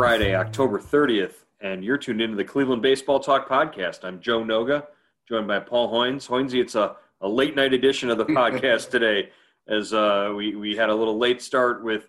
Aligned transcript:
Friday, 0.00 0.34
October 0.34 0.78
30th, 0.78 1.44
and 1.60 1.84
you're 1.84 1.98
tuned 1.98 2.22
into 2.22 2.34
the 2.34 2.42
Cleveland 2.42 2.80
Baseball 2.80 3.20
Talk 3.20 3.46
podcast. 3.46 4.02
I'm 4.02 4.18
Joe 4.18 4.40
Noga, 4.42 4.86
joined 5.28 5.46
by 5.46 5.58
Paul 5.60 5.92
Hoynes. 5.92 6.26
Hoynesy, 6.26 6.58
it's 6.58 6.74
a, 6.74 6.96
a 7.20 7.28
late 7.28 7.54
night 7.54 7.74
edition 7.74 8.08
of 8.08 8.16
the 8.16 8.24
podcast 8.40 8.88
today, 8.88 9.28
as 9.68 9.92
uh, 9.92 10.32
we, 10.34 10.56
we 10.56 10.74
had 10.74 10.88
a 10.88 10.94
little 10.94 11.18
late 11.18 11.42
start 11.42 11.84
with 11.84 12.06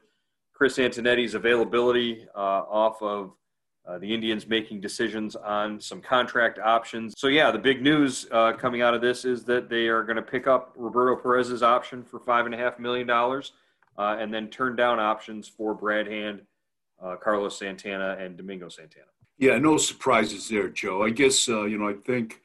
Chris 0.54 0.78
Antonetti's 0.78 1.34
availability 1.34 2.26
uh, 2.34 2.40
off 2.40 3.02
of 3.02 3.34
uh, 3.86 3.98
the 3.98 4.14
Indians 4.14 4.48
making 4.48 4.80
decisions 4.80 5.36
on 5.36 5.78
some 5.78 6.00
contract 6.00 6.60
options. 6.60 7.14
So, 7.18 7.28
yeah, 7.28 7.52
the 7.52 7.60
big 7.60 7.82
news 7.82 8.26
uh, 8.32 8.54
coming 8.54 8.82
out 8.82 8.94
of 8.94 9.02
this 9.02 9.26
is 9.26 9.44
that 9.44 9.68
they 9.68 9.90
are 9.90 10.04
going 10.04 10.16
to 10.16 10.22
pick 10.22 10.48
up 10.48 10.72
Roberto 10.78 11.22
Perez's 11.22 11.62
option 11.62 12.06
for 12.06 12.22
$5.5 12.22 12.80
million 12.80 13.10
uh, 13.10 13.42
and 14.18 14.34
then 14.34 14.48
turn 14.48 14.78
down 14.78 14.98
options 14.98 15.50
for 15.50 15.74
Brad 15.76 16.08
Hand 16.08 16.44
uh, 17.02 17.16
Carlos 17.16 17.58
Santana 17.58 18.18
and 18.20 18.38
Domingo 18.38 18.70
Santana. 18.70 19.08
Yeah, 19.38 19.58
no 19.58 19.78
surprises 19.78 20.50
there, 20.50 20.70
Joe. 20.70 21.04
I 21.04 21.10
guess 21.10 21.50
uh, 21.50 21.64
you 21.64 21.78
know. 21.78 21.90
I 21.90 21.94
think 21.94 22.42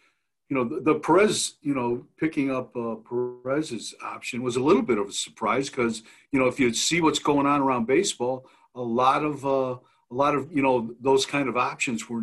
you 0.49 0.57
know 0.57 0.65
the, 0.65 0.81
the 0.81 0.95
Perez, 0.95 1.55
you 1.61 1.75
know, 1.75 2.07
picking 2.19 2.51
up 2.51 2.75
uh, 2.77 2.97
Perez's 2.97 3.95
option 4.03 4.43
was 4.43 4.57
a 4.57 4.63
little 4.63 4.83
bit 4.83 4.99
of 4.99 5.09
a 5.09 5.13
surprise 5.13 5.69
because 5.69 6.03
you 6.33 6.39
know 6.39 6.47
if 6.47 6.59
you 6.59 6.73
see 6.73 7.01
what's 7.01 7.19
going 7.19 7.47
on 7.47 7.61
around 7.61 7.87
baseball, 7.87 8.49
a 8.75 8.81
lot 8.81 9.25
of 9.25 9.45
uh, 9.45 9.77
a 10.11 10.15
lot 10.15 10.35
of 10.35 10.51
you 10.53 10.63
know 10.63 10.95
those 11.01 11.27
kind 11.27 11.49
of 11.49 11.57
options 11.57 12.09
were 12.09 12.23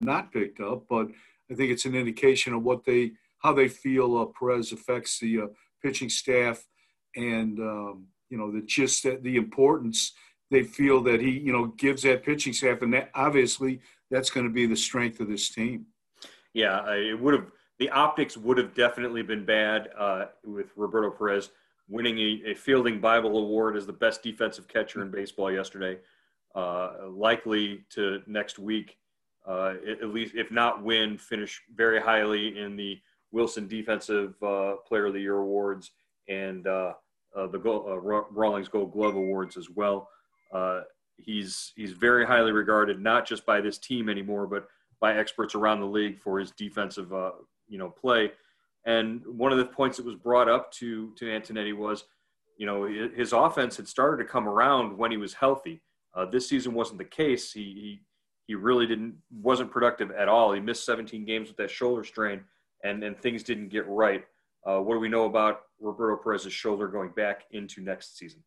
not 0.00 0.32
picked 0.32 0.60
up. 0.60 0.84
But 0.88 1.08
I 1.50 1.54
think 1.54 1.70
it's 1.70 1.84
an 1.84 1.94
indication 1.94 2.52
of 2.52 2.64
what 2.64 2.84
they 2.84 3.12
how 3.38 3.52
they 3.52 3.68
feel 3.68 4.18
uh, 4.18 4.26
Perez 4.26 4.72
affects 4.72 5.18
the 5.18 5.42
uh, 5.42 5.46
pitching 5.82 6.08
staff 6.08 6.66
and 7.16 7.58
um, 7.58 8.06
you 8.28 8.38
know 8.38 8.50
the 8.50 8.62
just 8.62 9.02
the 9.02 9.36
importance 9.36 10.12
they 10.50 10.62
feel 10.62 11.02
that 11.04 11.20
he, 11.20 11.30
you 11.30 11.52
know, 11.52 11.66
gives 11.66 12.02
that 12.02 12.24
pitching 12.24 12.52
staff, 12.52 12.82
and 12.82 12.92
that 12.92 13.10
obviously 13.14 13.80
that's 14.10 14.30
going 14.30 14.46
to 14.46 14.52
be 14.52 14.66
the 14.66 14.76
strength 14.76 15.20
of 15.20 15.28
this 15.28 15.48
team. 15.50 15.86
Yeah, 16.52 16.92
it 16.92 17.18
would 17.18 17.34
have. 17.34 17.50
The 17.78 17.90
optics 17.90 18.36
would 18.36 18.58
have 18.58 18.74
definitely 18.74 19.22
been 19.22 19.46
bad 19.46 19.88
uh, 19.96 20.26
with 20.44 20.66
Roberto 20.76 21.10
Perez 21.10 21.50
winning 21.88 22.18
a, 22.18 22.50
a, 22.50 22.54
fielding 22.54 23.00
Bible 23.00 23.38
award 23.38 23.74
as 23.74 23.86
the 23.86 23.92
best 23.92 24.22
defensive 24.22 24.68
catcher 24.68 25.00
in 25.00 25.10
baseball 25.10 25.50
yesterday. 25.50 25.98
Uh, 26.54 27.08
likely 27.08 27.84
to 27.90 28.20
next 28.26 28.58
week, 28.58 28.98
uh, 29.46 29.74
at 29.88 30.08
least 30.08 30.34
if 30.34 30.50
not 30.50 30.82
win, 30.82 31.16
finish 31.16 31.62
very 31.74 32.00
highly 32.00 32.58
in 32.58 32.76
the 32.76 33.00
Wilson 33.32 33.66
Defensive 33.66 34.34
uh, 34.42 34.74
Player 34.86 35.06
of 35.06 35.14
the 35.14 35.20
Year 35.20 35.38
awards 35.38 35.92
and 36.28 36.66
uh, 36.66 36.92
uh, 37.36 37.46
the 37.46 37.58
Rawlings 37.58 38.68
Gold 38.68 38.92
Glove 38.92 39.16
awards 39.16 39.56
as 39.56 39.70
well. 39.70 40.08
Uh, 40.52 40.82
he's 41.18 41.72
he's 41.76 41.92
very 41.92 42.26
highly 42.26 42.52
regarded, 42.52 43.00
not 43.00 43.26
just 43.26 43.46
by 43.46 43.60
this 43.60 43.78
team 43.78 44.08
anymore, 44.08 44.46
but 44.46 44.66
by 45.00 45.16
experts 45.16 45.54
around 45.54 45.80
the 45.80 45.86
league 45.86 46.18
for 46.18 46.38
his 46.38 46.50
defensive 46.52 47.12
uh, 47.12 47.32
you 47.68 47.78
know 47.78 47.88
play. 47.88 48.32
And 48.86 49.22
one 49.26 49.52
of 49.52 49.58
the 49.58 49.66
points 49.66 49.96
that 49.96 50.06
was 50.06 50.16
brought 50.16 50.48
up 50.48 50.72
to 50.72 51.12
to 51.16 51.24
Antonetti 51.26 51.76
was, 51.76 52.04
you 52.58 52.66
know, 52.66 52.86
his 52.86 53.32
offense 53.32 53.76
had 53.76 53.88
started 53.88 54.22
to 54.22 54.28
come 54.28 54.48
around 54.48 54.96
when 54.96 55.10
he 55.10 55.16
was 55.16 55.34
healthy. 55.34 55.82
Uh, 56.14 56.24
this 56.24 56.48
season 56.48 56.74
wasn't 56.74 56.98
the 56.98 57.04
case. 57.04 57.52
He, 57.52 57.62
he 57.62 58.00
he 58.46 58.54
really 58.54 58.86
didn't 58.86 59.14
wasn't 59.30 59.70
productive 59.70 60.10
at 60.10 60.28
all. 60.28 60.52
He 60.52 60.60
missed 60.60 60.84
17 60.84 61.24
games 61.24 61.48
with 61.48 61.56
that 61.58 61.70
shoulder 61.70 62.04
strain, 62.04 62.42
and 62.84 63.04
and 63.04 63.18
things 63.20 63.42
didn't 63.42 63.68
get 63.68 63.86
right. 63.86 64.24
Uh, 64.66 64.78
what 64.78 64.94
do 64.94 65.00
we 65.00 65.08
know 65.08 65.24
about 65.24 65.62
Roberto 65.80 66.22
Perez's 66.22 66.52
shoulder 66.52 66.88
going 66.88 67.10
back 67.10 67.44
into 67.52 67.80
next 67.80 68.18
season? 68.18 68.42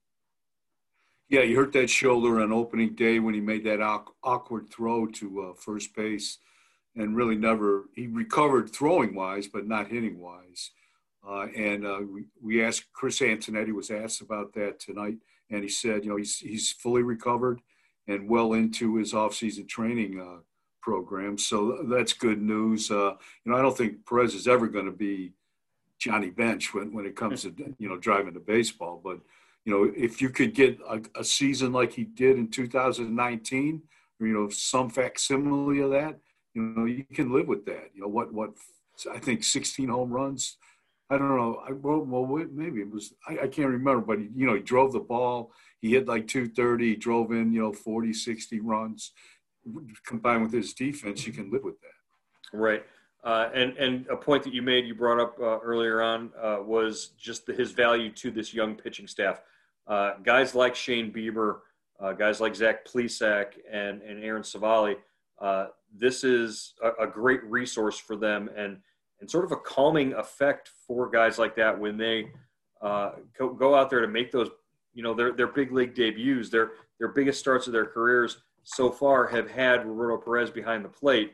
Yeah, 1.30 1.42
he 1.44 1.54
hurt 1.54 1.74
that 1.74 1.90
shoulder 1.90 2.42
on 2.42 2.52
opening 2.52 2.96
day 2.96 3.20
when 3.20 3.34
he 3.34 3.42
made 3.42 3.64
that 3.64 3.82
awkward 4.24 4.70
throw 4.70 5.08
to 5.08 5.42
uh, 5.42 5.54
first 5.54 5.96
base, 5.96 6.38
and 6.96 7.16
really 7.16 7.36
never 7.36 7.86
he 7.96 8.08
recovered 8.08 8.70
throwing 8.70 9.16
wise, 9.16 9.48
but 9.48 9.68
not 9.68 9.88
hitting 9.88 10.20
wise. 10.20 10.72
Uh, 11.28 11.48
and 11.56 11.86
uh, 11.86 12.02
we, 12.12 12.26
we 12.42 12.64
asked 12.64 12.92
Chris 12.94 13.20
Antonetti 13.20 13.72
was 13.72 13.90
asked 13.90 14.22
about 14.22 14.54
that 14.54 14.80
tonight, 14.80 15.18
and 15.50 15.64
he 15.64 15.70
said, 15.70 16.04
you 16.04 16.12
know, 16.12 16.18
he's 16.18 16.38
he's 16.38 16.72
fully 16.72 17.02
recovered 17.02 17.62
and 18.08 18.30
well 18.30 18.54
into 18.54 18.98
his 18.98 19.14
offseason 19.14 19.68
training 19.68 20.20
uh, 20.20 20.42
program. 20.82 21.38
So 21.38 21.86
that's 21.90 22.12
good 22.14 22.42
news. 22.42 22.92
Uh, 22.92 23.14
you 23.44 23.52
know, 23.52 23.58
I 23.58 23.62
don't 23.62 23.78
think 23.78 24.06
Perez 24.06 24.36
is 24.36 24.48
ever 24.48 24.68
going 24.68 24.86
to 24.86 24.92
be 24.92 25.32
Johnny 25.98 26.30
Bench 26.30 26.74
when, 26.74 26.94
when 26.94 27.06
it 27.06 27.16
comes 27.16 27.44
to 27.44 27.54
you 27.80 27.88
know 27.88 27.98
driving 27.98 28.34
the 28.34 28.40
baseball, 28.42 29.00
but 29.02 29.20
you 29.66 29.74
know, 29.74 29.92
if 29.96 30.22
you 30.22 30.30
could 30.30 30.54
get 30.54 30.80
a, 30.90 31.02
a 31.20 31.24
season 31.24 31.72
like 31.72 31.94
he 31.94 32.04
did 32.04 32.38
in 32.38 32.50
2019, 32.50 33.82
or, 34.20 34.28
you 34.28 34.34
know, 34.34 34.50
some 34.50 34.90
facsimile 34.90 35.82
of 35.82 35.92
that, 35.92 36.20
you 36.54 36.62
know, 36.62 36.86
you 36.86 37.06
can 37.14 37.32
live 37.32 37.48
with 37.48 37.66
that. 37.66 37.92
You 37.94 38.02
know, 38.02 38.08
what, 38.08 38.34
what, 38.34 38.52
I 39.12 39.20
think 39.20 39.44
16 39.44 39.90
home 39.90 40.12
runs. 40.12 40.58
I 41.10 41.18
don't 41.18 41.36
know. 41.36 41.62
I, 41.68 41.72
well, 41.72 42.00
well, 42.00 42.46
maybe 42.52 42.82
it 42.82 42.92
was, 42.92 43.14
I, 43.28 43.40
I 43.44 43.48
can't 43.48 43.70
remember, 43.70 44.02
but 44.02 44.20
he, 44.20 44.30
you 44.36 44.46
know, 44.46 44.56
he 44.56 44.62
drove 44.62 44.92
the 44.92 45.00
ball. 45.00 45.52
He 45.80 45.92
hit 45.92 46.08
like 46.08 46.28
230, 46.28 46.90
he 46.90 46.96
drove 46.96 47.32
in, 47.32 47.54
you 47.54 47.62
know, 47.62 47.74
40, 47.74 48.14
60 48.14 48.60
runs. 48.62 49.12
Combined 50.06 50.44
with 50.44 50.52
his 50.52 50.74
defense, 50.74 51.26
you 51.26 51.34
can 51.34 51.50
live 51.52 51.64
with 51.64 51.80
that. 51.82 52.58
Right. 52.58 52.84
Uh, 53.24 53.50
and 53.54 53.78
and 53.78 54.06
a 54.08 54.18
point 54.18 54.44
that 54.44 54.54
you 54.54 54.62
made, 54.62 54.86
you 54.86 54.94
brought 54.94 55.20
up 55.20 55.40
uh, 55.40 55.60
earlier 55.60 56.02
on, 56.02 56.30
uh, 56.42 56.58
was 56.62 57.12
just 57.18 57.46
the, 57.46 57.54
his 57.54 57.72
value 57.72 58.12
to 58.12 58.32
this 58.32 58.54
young 58.54 58.76
pitching 58.76 59.08
staff. 59.08 59.42
Uh, 59.88 60.14
guys 60.24 60.56
like 60.56 60.76
Shane 60.76 61.12
Bieber, 61.12 61.60
uh, 62.00 62.14
guys 62.14 62.40
like 62.40 62.56
Zach 62.56 62.86
Plesac 62.86 63.54
and, 63.70 64.02
and 64.02 64.24
Aaron 64.24 64.44
Civale, 64.44 64.96
uh, 65.40 65.68
this 65.96 66.24
is 66.24 66.74
a, 66.82 67.04
a, 67.04 67.08
great 67.08 67.44
resource 67.44 67.98
for 67.98 68.16
them 68.16 68.50
and, 68.56 68.78
and 69.20 69.30
sort 69.30 69.44
of 69.44 69.52
a 69.52 69.58
calming 69.58 70.14
effect 70.14 70.70
for 70.88 71.10
guys 71.10 71.38
like 71.38 71.56
that 71.56 71.78
when 71.78 71.98
they 71.98 72.30
uh, 72.82 73.12
go, 73.38 73.50
go, 73.50 73.76
out 73.76 73.90
there 73.90 74.02
to 74.02 74.08
make 74.08 74.32
those, 74.32 74.50
you 74.94 75.04
know, 75.04 75.14
their, 75.14 75.34
their 75.34 75.48
big 75.48 75.72
league 75.72 75.94
debuts, 75.94 76.50
their, 76.50 76.72
their 77.00 77.10
biggest 77.10 77.40
starts 77.40 77.68
of 77.68 77.74
their 77.74 77.86
careers 77.86 78.38
so 78.64 78.90
far 78.90 79.28
have 79.28 79.50
had 79.50 79.86
Roberto 79.86 80.18
Perez 80.18 80.50
behind 80.50 80.86
the 80.86 80.90
plate. 80.90 81.34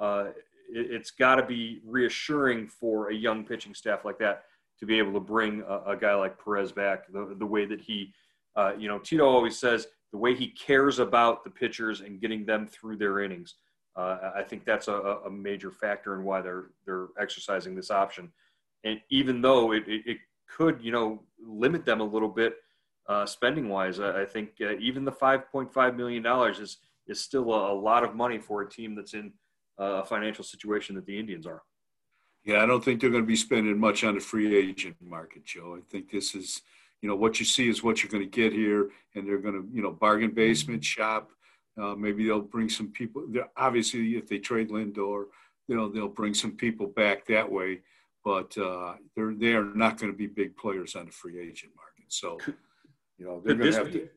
Uh, 0.00 0.26
it, 0.72 0.92
has 0.92 1.10
got 1.10 1.36
to 1.36 1.44
be 1.44 1.80
reassuring 1.84 2.66
for 2.66 3.10
a 3.10 3.14
young 3.14 3.44
pitching 3.44 3.74
staff 3.74 4.04
like 4.04 4.18
that 4.18 4.44
to 4.82 4.86
be 4.86 4.98
able 4.98 5.12
to 5.12 5.20
bring 5.20 5.62
a, 5.68 5.92
a 5.92 5.96
guy 5.96 6.12
like 6.12 6.42
Perez 6.42 6.72
back 6.72 7.06
the, 7.12 7.36
the 7.38 7.46
way 7.46 7.64
that 7.64 7.80
he, 7.80 8.12
uh, 8.56 8.72
you 8.76 8.88
know, 8.88 8.98
Tito 8.98 9.24
always 9.24 9.56
says 9.56 9.86
the 10.10 10.18
way 10.18 10.34
he 10.34 10.48
cares 10.48 10.98
about 10.98 11.44
the 11.44 11.50
pitchers 11.50 12.00
and 12.00 12.20
getting 12.20 12.44
them 12.44 12.66
through 12.66 12.96
their 12.96 13.20
innings. 13.20 13.54
Uh, 13.94 14.32
I 14.34 14.42
think 14.42 14.64
that's 14.64 14.88
a, 14.88 15.20
a, 15.24 15.30
major 15.30 15.70
factor 15.70 16.16
in 16.16 16.24
why 16.24 16.40
they're 16.40 16.70
they're 16.84 17.08
exercising 17.20 17.76
this 17.76 17.92
option. 17.92 18.32
And 18.82 19.00
even 19.08 19.40
though 19.40 19.70
it, 19.70 19.84
it, 19.86 20.02
it, 20.04 20.18
could, 20.48 20.80
you 20.82 20.90
know, 20.90 21.22
limit 21.46 21.86
them 21.86 22.00
a 22.00 22.04
little 22.04 22.28
bit 22.28 22.56
uh, 23.06 23.24
spending 23.24 23.70
wise. 23.70 24.00
I, 24.00 24.22
I 24.22 24.26
think 24.26 24.50
uh, 24.60 24.72
even 24.80 25.04
the 25.04 25.12
five 25.12 25.50
point 25.50 25.72
five 25.72 25.96
million 25.96 26.22
dollars 26.22 26.58
is 26.58 26.78
is 27.06 27.20
still 27.20 27.54
a, 27.54 27.72
a, 27.72 27.74
lot 27.74 28.04
of 28.04 28.14
money 28.14 28.38
for 28.38 28.60
a 28.60 28.68
team 28.68 28.94
that's 28.94 29.14
in 29.14 29.32
a 29.78 30.04
financial 30.04 30.44
situation 30.44 30.94
that 30.96 31.06
the 31.06 31.18
Indians 31.18 31.46
are. 31.46 31.62
Yeah, 32.44 32.62
I 32.62 32.66
don't 32.66 32.84
think 32.84 33.00
they're 33.00 33.10
going 33.10 33.22
to 33.22 33.26
be 33.26 33.36
spending 33.36 33.78
much 33.78 34.02
on 34.02 34.14
the 34.14 34.20
free 34.20 34.56
agent 34.56 34.96
market, 35.00 35.44
Joe. 35.44 35.76
I 35.78 35.82
think 35.90 36.10
this 36.10 36.34
is, 36.34 36.62
you 37.00 37.08
know, 37.08 37.14
what 37.14 37.38
you 37.38 37.46
see 37.46 37.68
is 37.68 37.82
what 37.82 38.02
you're 38.02 38.10
going 38.10 38.28
to 38.28 38.28
get 38.28 38.52
here, 38.52 38.90
and 39.14 39.26
they're 39.26 39.38
going 39.38 39.54
to, 39.54 39.68
you 39.72 39.82
know, 39.82 39.92
bargain 39.92 40.32
basement 40.32 40.84
shop. 40.84 41.30
Uh, 41.80 41.94
maybe 41.94 42.26
they'll 42.26 42.40
bring 42.40 42.68
some 42.68 42.88
people. 42.88 43.24
Obviously, 43.56 44.16
if 44.16 44.26
they 44.28 44.38
trade 44.38 44.70
Lindor, 44.70 45.26
you 45.68 45.76
know, 45.76 45.88
they'll 45.88 46.08
bring 46.08 46.34
some 46.34 46.52
people 46.52 46.86
back 46.88 47.24
that 47.26 47.50
way. 47.50 47.80
But 48.24 48.56
uh, 48.58 48.94
they're 49.16 49.34
they 49.34 49.54
are 49.54 49.64
not 49.64 49.98
going 49.98 50.12
to 50.12 50.18
be 50.18 50.26
big 50.26 50.56
players 50.56 50.94
on 50.94 51.06
the 51.06 51.12
free 51.12 51.40
agent 51.40 51.72
market. 51.76 52.06
So, 52.08 52.38
you 53.18 53.24
know, 53.24 53.40
they're 53.44 53.54
going 53.54 53.72
to 53.72 53.78
have 53.78 53.92
be, 53.92 54.00
to. 54.00 54.08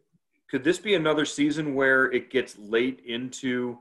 Could 0.50 0.64
this 0.64 0.80
be 0.80 0.96
another 0.96 1.26
season 1.26 1.74
where 1.74 2.12
it 2.12 2.30
gets 2.30 2.58
late 2.58 3.02
into, 3.06 3.80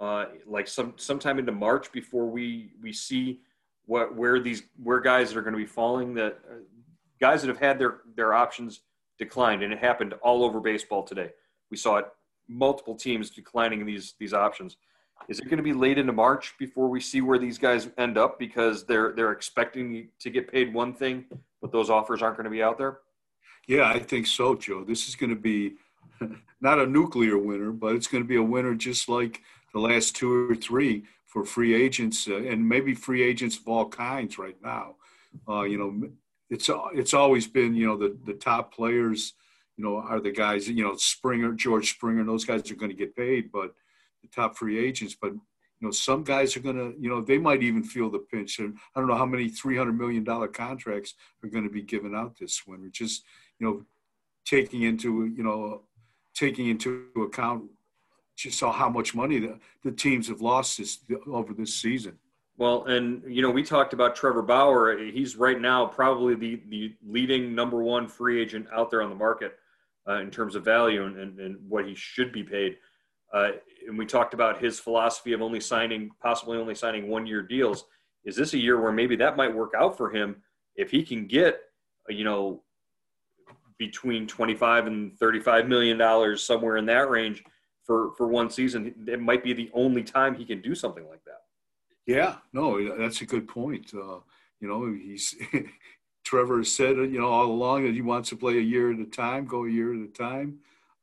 uh, 0.00 0.26
like 0.46 0.66
some 0.66 0.94
sometime 0.96 1.38
into 1.38 1.52
March 1.52 1.92
before 1.92 2.26
we 2.26 2.72
we 2.82 2.92
see 2.92 3.40
what 3.86 4.14
where 4.14 4.40
these 4.40 4.62
where 4.82 5.00
guys 5.00 5.34
are 5.34 5.42
going 5.42 5.54
to 5.54 5.58
be 5.58 5.66
falling 5.66 6.14
that 6.14 6.38
uh, 6.50 6.54
guys 7.20 7.42
that 7.42 7.48
have 7.48 7.58
had 7.58 7.78
their 7.78 7.98
their 8.16 8.34
options 8.34 8.80
declined, 9.18 9.62
and 9.62 9.72
it 9.72 9.78
happened 9.78 10.14
all 10.22 10.44
over 10.44 10.60
baseball 10.60 11.02
today. 11.02 11.30
We 11.70 11.76
saw 11.76 11.96
it 11.96 12.06
multiple 12.48 12.94
teams 12.94 13.30
declining 13.30 13.86
these 13.86 14.14
these 14.18 14.34
options. 14.34 14.76
Is 15.28 15.38
it 15.38 15.44
going 15.44 15.58
to 15.58 15.62
be 15.62 15.74
late 15.74 15.98
into 15.98 16.14
March 16.14 16.54
before 16.58 16.88
we 16.88 16.98
see 17.00 17.20
where 17.20 17.38
these 17.38 17.58
guys 17.58 17.90
end 17.98 18.16
up 18.16 18.38
because 18.38 18.84
they're 18.86 19.12
they're 19.12 19.32
expecting 19.32 20.08
to 20.18 20.30
get 20.30 20.50
paid 20.50 20.72
one 20.72 20.94
thing, 20.94 21.26
but 21.60 21.70
those 21.70 21.90
offers 21.90 22.22
aren't 22.22 22.36
going 22.36 22.44
to 22.44 22.50
be 22.50 22.62
out 22.62 22.78
there? 22.78 23.00
Yeah, 23.68 23.88
I 23.88 23.98
think 23.98 24.26
so, 24.26 24.54
Joe. 24.54 24.82
This 24.82 25.08
is 25.08 25.14
going 25.14 25.30
to 25.30 25.40
be 25.40 25.74
not 26.60 26.78
a 26.78 26.86
nuclear 26.86 27.38
winter, 27.38 27.70
but 27.70 27.94
it's 27.94 28.06
going 28.06 28.24
to 28.24 28.28
be 28.28 28.36
a 28.36 28.42
winter 28.42 28.74
just 28.74 29.08
like 29.08 29.42
the 29.72 29.80
last 29.80 30.16
two 30.16 30.50
or 30.50 30.54
three 30.54 31.04
for 31.30 31.44
free 31.44 31.74
agents 31.74 32.28
uh, 32.28 32.36
and 32.36 32.68
maybe 32.68 32.94
free 32.94 33.22
agents 33.22 33.56
of 33.56 33.66
all 33.66 33.88
kinds 33.88 34.38
right 34.38 34.56
now. 34.62 34.96
Uh, 35.48 35.62
you 35.62 35.78
know, 35.78 36.10
it's 36.50 36.68
it's 36.92 37.14
always 37.14 37.46
been 37.46 37.74
you 37.74 37.86
know 37.86 37.96
the 37.96 38.16
the 38.26 38.34
top 38.34 38.74
players 38.74 39.34
you 39.80 39.86
know, 39.86 39.96
are 39.96 40.20
the 40.20 40.30
guys, 40.30 40.68
you 40.68 40.84
know, 40.84 40.94
Springer, 40.94 41.54
George 41.54 41.92
Springer, 41.94 42.22
those 42.22 42.44
guys 42.44 42.70
are 42.70 42.74
going 42.74 42.90
to 42.90 42.96
get 42.96 43.16
paid, 43.16 43.50
but 43.50 43.72
the 44.20 44.28
top 44.28 44.54
free 44.54 44.78
agents, 44.78 45.16
but 45.18 45.32
you 45.32 45.40
know, 45.80 45.90
some 45.90 46.22
guys 46.22 46.54
are 46.54 46.60
going 46.60 46.76
to, 46.76 46.94
you 47.00 47.08
know, 47.08 47.22
they 47.22 47.38
might 47.38 47.62
even 47.62 47.82
feel 47.82 48.10
the 48.10 48.18
pinch. 48.18 48.58
And 48.58 48.76
I 48.94 49.00
don't 49.00 49.08
know 49.08 49.16
how 49.16 49.24
many 49.24 49.50
$300 49.50 49.96
million 49.96 50.22
contracts 50.52 51.14
are 51.42 51.48
going 51.48 51.64
to 51.64 51.70
be 51.70 51.80
given 51.80 52.14
out 52.14 52.36
this 52.38 52.66
winter. 52.66 52.90
Just, 52.92 53.24
you 53.58 53.66
know, 53.66 53.82
taking 54.44 54.82
into, 54.82 55.32
you 55.34 55.42
know, 55.42 55.84
taking 56.34 56.68
into 56.68 57.06
account 57.16 57.64
just 58.42 58.58
saw 58.58 58.72
how 58.72 58.88
much 58.88 59.14
money 59.14 59.38
the, 59.38 59.58
the 59.84 59.92
teams 59.92 60.28
have 60.28 60.40
lost 60.40 60.78
this 60.78 60.98
over 61.26 61.52
this 61.52 61.74
season. 61.74 62.18
Well, 62.56 62.84
and 62.84 63.22
you 63.26 63.42
know, 63.42 63.50
we 63.50 63.62
talked 63.62 63.92
about 63.92 64.14
Trevor 64.14 64.42
Bauer. 64.42 64.98
He's 64.98 65.36
right 65.36 65.60
now 65.60 65.86
probably 65.86 66.34
the 66.34 66.62
the 66.68 66.94
leading 67.06 67.54
number 67.54 67.82
one 67.82 68.06
free 68.06 68.40
agent 68.40 68.66
out 68.72 68.90
there 68.90 69.02
on 69.02 69.08
the 69.08 69.16
market 69.16 69.54
uh, 70.08 70.20
in 70.20 70.30
terms 70.30 70.54
of 70.54 70.64
value 70.64 71.04
and, 71.04 71.16
and, 71.16 71.38
and, 71.40 71.56
what 71.68 71.86
he 71.86 71.94
should 71.94 72.32
be 72.32 72.42
paid. 72.42 72.76
Uh, 73.32 73.52
and 73.86 73.96
we 73.96 74.04
talked 74.04 74.34
about 74.34 74.60
his 74.60 74.80
philosophy 74.80 75.32
of 75.32 75.40
only 75.40 75.60
signing, 75.60 76.10
possibly 76.20 76.58
only 76.58 76.74
signing 76.74 77.08
one 77.08 77.26
year 77.26 77.42
deals. 77.42 77.84
Is 78.24 78.36
this 78.36 78.54
a 78.54 78.58
year 78.58 78.80
where 78.80 78.92
maybe 78.92 79.16
that 79.16 79.36
might 79.36 79.54
work 79.54 79.72
out 79.76 79.96
for 79.96 80.10
him 80.10 80.36
if 80.76 80.90
he 80.90 81.02
can 81.02 81.26
get, 81.26 81.60
uh, 82.08 82.12
you 82.12 82.24
know, 82.24 82.62
between 83.78 84.26
25 84.26 84.86
and 84.86 85.18
35 85.18 85.66
million 85.66 85.96
dollars 85.96 86.42
somewhere 86.42 86.76
in 86.76 86.84
that 86.86 87.08
range 87.08 87.42
for 87.84 88.12
for 88.16 88.26
one 88.26 88.50
season 88.50 88.94
it 89.06 89.20
might 89.20 89.42
be 89.42 89.52
the 89.52 89.70
only 89.72 90.02
time 90.02 90.34
he 90.34 90.44
can 90.44 90.60
do 90.60 90.74
something 90.74 91.06
like 91.08 91.24
that 91.24 91.42
yeah 92.06 92.36
no 92.52 92.96
that's 92.96 93.20
a 93.20 93.26
good 93.26 93.46
point 93.48 93.92
uh, 93.94 94.18
you 94.60 94.68
know 94.68 94.86
he's 94.86 95.34
Trevor 96.24 96.58
has 96.58 96.72
said, 96.72 96.96
you 96.96 97.18
know, 97.18 97.28
all 97.28 97.46
along 97.46 97.84
that 97.84 97.94
he 97.94 98.02
wants 98.02 98.28
to 98.28 98.36
play 98.36 98.58
a 98.58 98.60
year 98.60 98.92
at 98.92 99.00
a 99.00 99.04
time, 99.04 99.46
go 99.46 99.64
a 99.64 99.70
year 99.70 99.94
at 99.94 100.00
a 100.00 100.12
time. 100.12 100.58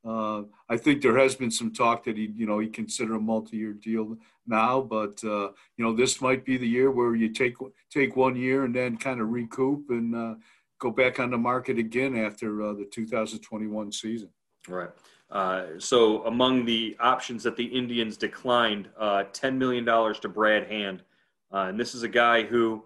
Uh, 0.05 0.43
I 0.69 0.77
think 0.77 1.01
there 1.01 1.17
has 1.17 1.35
been 1.35 1.51
some 1.51 1.73
talk 1.73 2.05
that 2.05 2.15
he, 2.15 2.31
you 2.35 2.45
know, 2.45 2.59
he 2.59 2.67
consider 2.67 3.15
a 3.15 3.19
multi-year 3.19 3.73
deal 3.73 4.15
now, 4.45 4.79
but 4.79 5.21
uh, 5.23 5.49
you 5.75 5.83
know, 5.83 5.93
this 5.93 6.21
might 6.21 6.45
be 6.45 6.55
the 6.57 6.67
year 6.67 6.91
where 6.91 7.13
you 7.15 7.29
take 7.29 7.55
take 7.91 8.15
one 8.15 8.35
year 8.35 8.63
and 8.63 8.73
then 8.73 8.97
kind 8.97 9.19
of 9.19 9.29
recoup 9.29 9.89
and 9.89 10.15
uh, 10.15 10.35
go 10.79 10.91
back 10.91 11.19
on 11.19 11.31
the 11.31 11.37
market 11.37 11.77
again 11.77 12.15
after 12.17 12.61
uh, 12.61 12.73
the 12.73 12.85
2021 12.85 13.91
season. 13.91 14.29
Right. 14.67 14.89
Uh, 15.29 15.65
so, 15.77 16.23
among 16.25 16.65
the 16.65 16.95
options 16.99 17.43
that 17.43 17.57
the 17.57 17.65
Indians 17.65 18.15
declined, 18.15 18.87
uh, 18.97 19.25
$10 19.33 19.57
million 19.57 19.85
to 19.85 20.29
Brad 20.29 20.67
Hand, 20.67 21.03
and 21.51 21.79
this 21.79 21.93
is 21.93 22.03
a 22.03 22.07
guy 22.07 22.43
who 22.43 22.83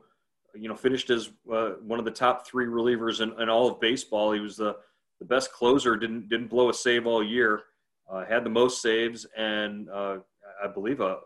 you 0.56 0.68
know, 0.68 0.76
finished 0.76 1.10
as 1.10 1.30
uh, 1.52 1.72
one 1.86 2.00
of 2.00 2.06
the 2.06 2.12
top 2.12 2.46
three 2.46 2.66
relievers 2.66 3.22
in, 3.22 3.40
in, 3.42 3.50
all 3.50 3.70
of 3.70 3.80
baseball. 3.80 4.32
He 4.32 4.40
was 4.40 4.58
the, 4.58 4.76
the 5.20 5.26
best 5.26 5.52
closer, 5.52 5.96
didn't, 5.96 6.30
didn't 6.30 6.48
blow 6.48 6.70
a 6.70 6.74
save 6.74 7.08
all 7.08 7.24
year, 7.24 7.64
uh, 8.10 8.26
had 8.26 8.44
the 8.44 8.50
most 8.50 8.82
saves, 8.82 9.26
and 9.38 9.90
uh, 9.90 10.18
I 10.64 10.68
believe 10.68 11.00
a, 11.00 11.18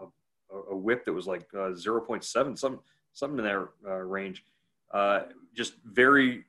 a, 0.00 0.56
a, 0.70 0.76
whip 0.76 1.04
that 1.04 1.12
was 1.12 1.26
like 1.26 1.46
uh, 1.54 1.72
0.7, 1.72 2.58
some, 2.58 2.80
something 3.12 3.38
in 3.38 3.44
that 3.44 3.68
uh, 3.86 3.94
range. 3.94 4.44
Uh, 4.92 5.22
just 5.54 5.74
very, 5.84 6.44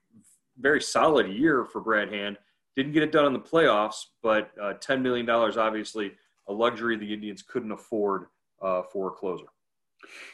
very 0.59 0.81
solid 0.81 1.27
year 1.27 1.65
for 1.65 1.81
Brad 1.81 2.11
Hand. 2.11 2.37
Didn't 2.77 2.93
get 2.93 3.03
it 3.03 3.11
done 3.11 3.25
in 3.25 3.33
the 3.33 3.39
playoffs, 3.39 4.05
but 4.23 4.55
$10 4.57 5.01
million, 5.01 5.29
obviously, 5.29 6.13
a 6.47 6.53
luxury 6.53 6.95
the 6.95 7.11
Indians 7.13 7.41
couldn't 7.41 7.71
afford 7.71 8.27
for 8.61 9.07
a 9.07 9.11
closer. 9.11 9.47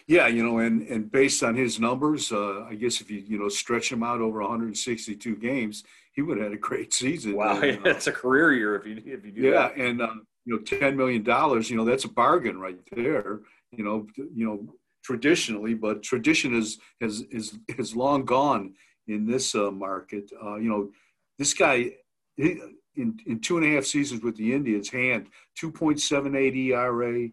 Yeah, 0.07 0.27
you 0.27 0.43
know, 0.43 0.59
and 0.59 0.81
and 0.87 1.11
based 1.11 1.43
on 1.43 1.55
his 1.55 1.79
numbers, 1.79 2.31
uh, 2.31 2.65
I 2.69 2.75
guess 2.75 3.01
if 3.01 3.09
you 3.09 3.23
you 3.25 3.39
know 3.39 3.49
stretch 3.49 3.91
him 3.91 4.03
out 4.03 4.19
over 4.19 4.41
162 4.41 5.35
games, 5.37 5.83
he 6.13 6.21
would 6.21 6.37
have 6.37 6.47
had 6.47 6.53
a 6.53 6.59
great 6.59 6.93
season. 6.93 7.35
Wow, 7.35 7.61
and, 7.61 7.77
uh, 7.87 7.89
it's 7.89 8.07
a 8.07 8.11
career 8.11 8.53
year 8.53 8.75
if 8.75 8.85
you 8.85 8.97
if 8.97 9.25
you 9.25 9.31
do 9.31 9.41
yeah, 9.41 9.69
that. 9.69 9.77
and 9.77 10.01
uh, 10.01 10.15
you 10.45 10.55
know, 10.55 10.59
10 10.59 10.97
million 10.97 11.23
dollars, 11.23 11.69
you 11.69 11.77
know, 11.77 11.85
that's 11.85 12.03
a 12.03 12.09
bargain 12.09 12.59
right 12.59 12.77
there. 12.91 13.39
You 13.71 13.83
know, 13.83 14.07
you 14.17 14.45
know, 14.45 14.75
traditionally, 15.03 15.73
but 15.73 16.03
tradition 16.03 16.55
is 16.55 16.79
is 16.99 17.21
is 17.31 17.57
is 17.77 17.95
long 17.95 18.25
gone 18.25 18.73
in 19.07 19.25
this 19.25 19.55
uh, 19.55 19.71
market. 19.71 20.31
Uh, 20.43 20.55
you 20.55 20.69
know, 20.69 20.91
this 21.37 21.53
guy. 21.53 21.93
He, 22.35 22.59
in, 22.95 23.19
in 23.25 23.39
two 23.39 23.57
and 23.57 23.65
a 23.65 23.75
half 23.75 23.85
seasons 23.85 24.23
with 24.23 24.35
the 24.37 24.53
Indians, 24.53 24.89
hand 24.89 25.27
2.78 25.61 26.55
ERA, 26.55 27.29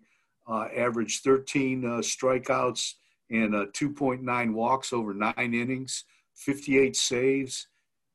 uh, 0.49 0.69
averaged 0.77 1.23
13 1.23 1.85
uh, 1.85 1.89
strikeouts 1.99 2.95
and 3.31 3.55
uh, 3.55 3.67
2.9 3.73 4.53
walks 4.53 4.93
over 4.93 5.15
nine 5.15 5.35
innings, 5.55 6.05
58 6.35 6.97
saves, 6.97 7.69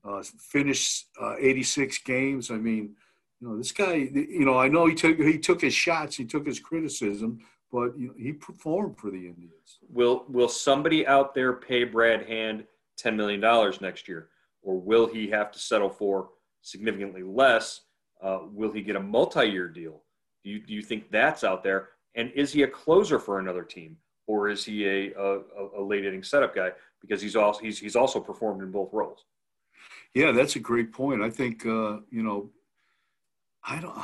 uh, 0.03 0.21
finished 0.39 1.07
uh, 1.21 1.35
86 1.39 1.97
games. 1.99 2.51
I 2.51 2.55
mean, 2.55 2.95
you 3.39 3.47
know, 3.47 3.57
this 3.57 3.71
guy. 3.71 3.93
You 4.13 4.45
know, 4.45 4.57
I 4.57 4.67
know 4.67 4.85
he 4.85 4.95
took 4.95 5.19
he 5.19 5.37
took 5.37 5.61
his 5.61 5.73
shots, 5.73 6.15
he 6.15 6.25
took 6.25 6.45
his 6.45 6.59
criticism, 6.59 7.39
but 7.71 7.97
you 7.97 8.07
know, 8.07 8.13
he 8.17 8.31
performed 8.31 8.97
for 8.97 9.11
the 9.11 9.17
Indians. 9.17 9.79
Will 9.89 10.25
Will 10.29 10.47
somebody 10.47 11.05
out 11.05 11.33
there 11.33 11.53
pay 11.53 11.83
Brad 11.83 12.27
Hand 12.27 12.65
10 12.97 13.17
million 13.17 13.41
dollars 13.41 13.81
next 13.81 14.07
year, 14.07 14.29
or 14.61 14.79
will 14.79 15.07
he 15.07 15.29
have 15.29 15.51
to 15.51 15.59
settle 15.59 15.89
for 15.89 16.29
significantly 16.65 17.23
less? 17.23 17.81
Uh, 18.21 18.39
will 18.51 18.71
he 18.71 18.81
get 18.81 18.95
a 18.95 18.99
multi-year 18.99 19.67
deal? 19.69 20.01
Do 20.43 20.49
you, 20.49 20.59
do 20.59 20.73
you 20.73 20.81
think 20.81 21.11
that's 21.11 21.43
out 21.43 21.63
there? 21.63 21.89
And 22.15 22.31
is 22.31 22.51
he 22.51 22.63
a 22.63 22.67
closer 22.67 23.19
for 23.19 23.39
another 23.39 23.63
team, 23.63 23.97
or 24.27 24.49
is 24.49 24.65
he 24.65 24.85
a, 24.85 25.13
a, 25.19 25.41
a 25.77 25.81
late 25.81 26.05
inning 26.05 26.23
setup 26.23 26.55
guy? 26.55 26.71
Because 27.01 27.21
he's 27.21 27.35
also 27.35 27.59
he's 27.61 27.77
he's 27.77 27.95
also 27.95 28.19
performed 28.19 28.63
in 28.63 28.71
both 28.71 28.89
roles. 28.93 29.25
Yeah, 30.13 30.31
that's 30.31 30.55
a 30.55 30.59
great 30.59 30.93
point. 30.93 31.21
I 31.21 31.29
think 31.29 31.65
uh, 31.65 31.99
you 32.09 32.23
know, 32.23 32.49
I 33.63 33.79
don't, 33.81 33.95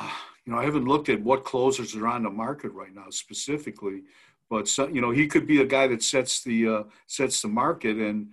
you 0.44 0.52
know, 0.52 0.58
I 0.58 0.64
haven't 0.64 0.84
looked 0.84 1.08
at 1.08 1.22
what 1.22 1.44
closers 1.44 1.96
are 1.96 2.06
on 2.06 2.22
the 2.22 2.30
market 2.30 2.72
right 2.72 2.94
now 2.94 3.06
specifically, 3.10 4.02
but 4.50 4.68
so, 4.68 4.86
you 4.88 5.00
know, 5.00 5.10
he 5.10 5.26
could 5.26 5.46
be 5.46 5.62
a 5.62 5.66
guy 5.66 5.86
that 5.86 6.02
sets 6.02 6.42
the 6.42 6.68
uh, 6.68 6.82
sets 7.06 7.40
the 7.40 7.48
market, 7.48 7.96
and 7.96 8.32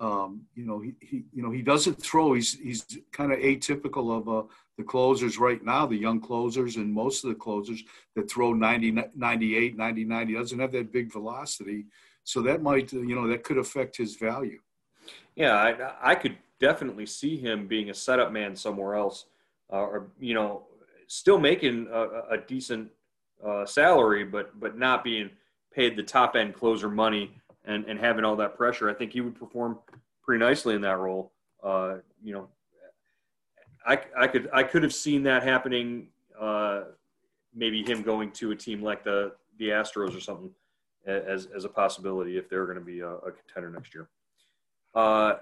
um, 0.00 0.42
you 0.54 0.66
know, 0.66 0.80
he, 0.80 0.94
he 1.00 1.24
you 1.32 1.42
know 1.42 1.50
he 1.50 1.62
doesn't 1.62 2.02
throw. 2.02 2.32
He's 2.32 2.54
he's 2.54 2.98
kind 3.12 3.32
of 3.32 3.38
atypical 3.38 4.16
of 4.16 4.28
a 4.28 4.48
the 4.80 4.86
closers 4.86 5.38
right 5.38 5.62
now, 5.62 5.86
the 5.86 5.96
young 5.96 6.20
closers 6.20 6.76
and 6.76 6.90
most 6.90 7.22
of 7.22 7.28
the 7.28 7.36
closers 7.36 7.84
that 8.16 8.30
throw 8.30 8.54
90, 8.54 8.96
98, 9.14 9.76
99, 9.76 10.28
he 10.28 10.34
doesn't 10.34 10.58
have 10.58 10.72
that 10.72 10.90
big 10.90 11.12
velocity. 11.12 11.84
So 12.24 12.40
that 12.42 12.62
might, 12.62 12.90
you 12.92 13.14
know, 13.14 13.28
that 13.28 13.44
could 13.44 13.58
affect 13.58 13.98
his 13.98 14.16
value. 14.16 14.58
Yeah, 15.36 15.54
I, 15.54 16.12
I 16.12 16.14
could 16.14 16.36
definitely 16.60 17.04
see 17.06 17.36
him 17.36 17.66
being 17.66 17.90
a 17.90 17.94
setup 17.94 18.32
man 18.32 18.56
somewhere 18.56 18.94
else, 18.94 19.26
uh, 19.72 19.76
or 19.76 20.06
you 20.18 20.34
know, 20.34 20.64
still 21.08 21.38
making 21.38 21.88
a, 21.92 22.02
a 22.30 22.38
decent 22.46 22.90
uh, 23.46 23.66
salary, 23.66 24.24
but 24.24 24.58
but 24.58 24.78
not 24.78 25.04
being 25.04 25.30
paid 25.72 25.96
the 25.96 26.02
top 26.02 26.36
end 26.36 26.54
closer 26.54 26.88
money 26.88 27.39
and 27.64 27.84
and 27.84 27.98
having 27.98 28.24
all 28.24 28.36
that 28.36 28.56
pressure. 28.56 28.88
I 28.88 28.94
think 28.94 29.12
he 29.12 29.20
would 29.20 29.38
perform 29.38 29.78
pretty 30.22 30.44
nicely 30.44 30.74
in 30.74 30.80
that 30.82 30.98
role. 30.98 31.32
Uh, 31.62 31.96
you 32.22 32.32
know, 32.32 32.48
I, 33.86 33.98
I 34.18 34.26
could 34.26 34.48
I 34.52 34.62
could 34.62 34.82
have 34.82 34.94
seen 34.94 35.22
that 35.24 35.42
happening. 35.42 36.08
Uh, 36.38 36.82
maybe 37.54 37.82
him 37.82 38.02
going 38.02 38.30
to 38.32 38.52
a 38.52 38.56
team 38.56 38.82
like 38.82 39.04
the 39.04 39.32
the 39.58 39.68
Astros 39.68 40.16
or 40.16 40.20
something 40.20 40.50
as 41.06 41.48
as 41.54 41.64
a 41.64 41.68
possibility 41.68 42.36
if 42.36 42.48
they're 42.48 42.66
going 42.66 42.78
to 42.78 42.84
be 42.84 43.00
a, 43.00 43.08
a, 43.08 43.32
contender 43.32 43.70
next 43.70 43.94
year. 43.94 44.08
Uh, 44.94 45.34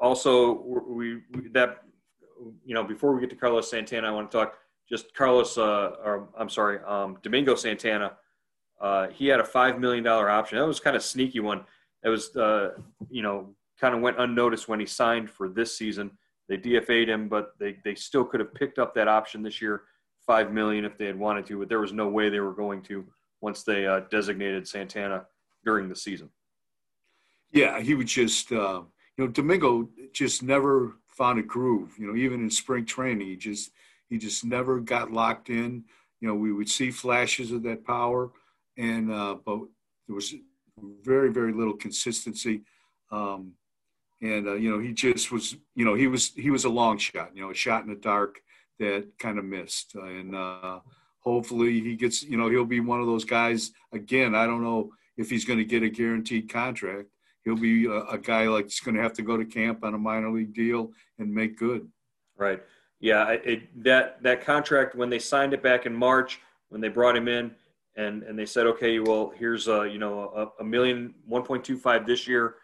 also, 0.00 0.52
we, 0.86 1.22
we, 1.32 1.48
that 1.52 1.82
you 2.64 2.74
know 2.74 2.84
before 2.84 3.14
we 3.14 3.20
get 3.20 3.30
to 3.30 3.36
Carlos 3.36 3.70
Santana, 3.70 4.08
I 4.08 4.10
want 4.10 4.30
to 4.30 4.36
talk 4.36 4.58
just 4.88 5.14
Carlos. 5.14 5.58
Uh, 5.58 5.92
or 6.04 6.28
I'm 6.38 6.48
sorry, 6.48 6.80
um, 6.86 7.18
Domingo 7.22 7.54
Santana. 7.54 8.12
Uh, 8.80 9.08
he 9.08 9.26
had 9.26 9.40
a 9.40 9.44
five 9.44 9.78
million 9.78 10.04
dollar 10.04 10.30
option. 10.30 10.58
That 10.58 10.66
was 10.66 10.80
kind 10.80 10.96
of 10.96 11.02
sneaky 11.02 11.40
one. 11.40 11.64
It 12.04 12.08
was 12.08 12.34
uh, 12.36 12.70
you 13.10 13.22
know 13.22 13.54
kind 13.80 13.94
of 13.94 14.00
went 14.00 14.18
unnoticed 14.18 14.68
when 14.68 14.80
he 14.80 14.86
signed 14.86 15.30
for 15.30 15.48
this 15.48 15.76
season. 15.76 16.10
They 16.48 16.56
DFA'd 16.56 17.08
him, 17.08 17.28
but 17.28 17.52
they, 17.58 17.76
they 17.84 17.94
still 17.94 18.24
could 18.24 18.40
have 18.40 18.54
picked 18.54 18.78
up 18.78 18.94
that 18.94 19.06
option 19.06 19.42
this 19.42 19.60
year, 19.60 19.82
five 20.26 20.52
million 20.52 20.84
if 20.84 20.96
they 20.96 21.04
had 21.04 21.18
wanted 21.18 21.46
to. 21.46 21.58
But 21.58 21.68
there 21.68 21.80
was 21.80 21.92
no 21.92 22.08
way 22.08 22.28
they 22.28 22.40
were 22.40 22.54
going 22.54 22.82
to 22.84 23.06
once 23.40 23.62
they 23.62 23.86
uh, 23.86 24.00
designated 24.10 24.66
Santana 24.66 25.26
during 25.64 25.88
the 25.88 25.96
season. 25.96 26.30
Yeah, 27.52 27.80
he 27.80 27.94
was 27.94 28.06
just 28.06 28.52
uh, 28.52 28.82
you 29.16 29.24
know 29.24 29.28
Domingo 29.28 29.88
just 30.12 30.42
never 30.42 30.96
found 31.08 31.38
a 31.38 31.42
groove. 31.42 31.94
You 31.98 32.06
know, 32.06 32.16
even 32.16 32.42
in 32.42 32.50
spring 32.50 32.84
training, 32.84 33.26
he 33.26 33.36
just 33.36 33.70
he 34.08 34.18
just 34.18 34.44
never 34.44 34.80
got 34.80 35.12
locked 35.12 35.50
in. 35.50 35.84
You 36.20 36.28
know, 36.28 36.34
we 36.34 36.52
would 36.52 36.68
see 36.68 36.90
flashes 36.90 37.52
of 37.52 37.62
that 37.64 37.84
power, 37.84 38.30
and 38.78 39.12
uh, 39.12 39.36
but 39.44 39.58
there 40.06 40.14
was 40.14 40.34
very 41.02 41.30
very 41.30 41.52
little 41.52 41.74
consistency. 41.74 42.62
Um, 43.10 43.52
and 44.20 44.48
uh, 44.48 44.54
you 44.54 44.70
know 44.70 44.78
he 44.78 44.92
just 44.92 45.30
was 45.30 45.56
you 45.74 45.84
know 45.84 45.94
he 45.94 46.06
was 46.06 46.32
he 46.34 46.50
was 46.50 46.64
a 46.64 46.68
long 46.68 46.98
shot 46.98 47.30
you 47.34 47.42
know 47.42 47.50
a 47.50 47.54
shot 47.54 47.82
in 47.82 47.88
the 47.88 47.94
dark 47.96 48.40
that 48.78 49.06
kind 49.18 49.38
of 49.38 49.44
missed. 49.44 49.94
And 49.94 50.34
uh, 50.34 50.80
hopefully 51.20 51.80
he 51.80 51.96
gets 51.96 52.22
you 52.22 52.36
know 52.36 52.48
he'll 52.48 52.64
be 52.64 52.80
one 52.80 53.00
of 53.00 53.06
those 53.06 53.24
guys 53.24 53.72
again 53.92 54.34
i 54.34 54.46
don't 54.46 54.62
know 54.62 54.90
if 55.18 55.28
he's 55.28 55.44
going 55.44 55.58
to 55.58 55.64
get 55.64 55.82
a 55.82 55.90
guaranteed 55.90 56.48
contract. 56.48 57.08
He'll 57.44 57.56
be 57.56 57.86
a, 57.86 58.04
a 58.04 58.18
guy 58.18 58.46
like 58.46 58.66
he's 58.66 58.80
going 58.80 58.94
to 58.96 59.02
have 59.02 59.12
to 59.14 59.22
go 59.22 59.36
to 59.36 59.44
camp 59.44 59.84
on 59.84 59.94
a 59.94 59.98
minor 59.98 60.30
league 60.30 60.54
deal 60.54 60.92
and 61.18 61.34
make 61.34 61.58
good. 61.58 61.88
Right. 62.36 62.62
Yeah 63.00 63.30
it, 63.30 63.84
that 63.84 64.22
that 64.22 64.44
contract 64.44 64.94
when 64.94 65.10
they 65.10 65.18
signed 65.18 65.52
it 65.52 65.62
back 65.62 65.86
in 65.86 65.94
march 65.94 66.40
when 66.68 66.80
they 66.80 66.88
brought 66.88 67.16
him 67.16 67.28
in 67.28 67.52
and 67.98 68.22
and 68.22 68.38
they 68.38 68.46
said 68.46 68.66
okay 68.66 68.98
well 68.98 69.32
here's 69.36 69.68
a 69.68 69.86
you 69.86 69.98
know 69.98 70.50
a, 70.58 70.62
a 70.62 70.64
million 70.64 71.14
1.25 71.30 72.06
this 72.06 72.26
year 72.26 72.54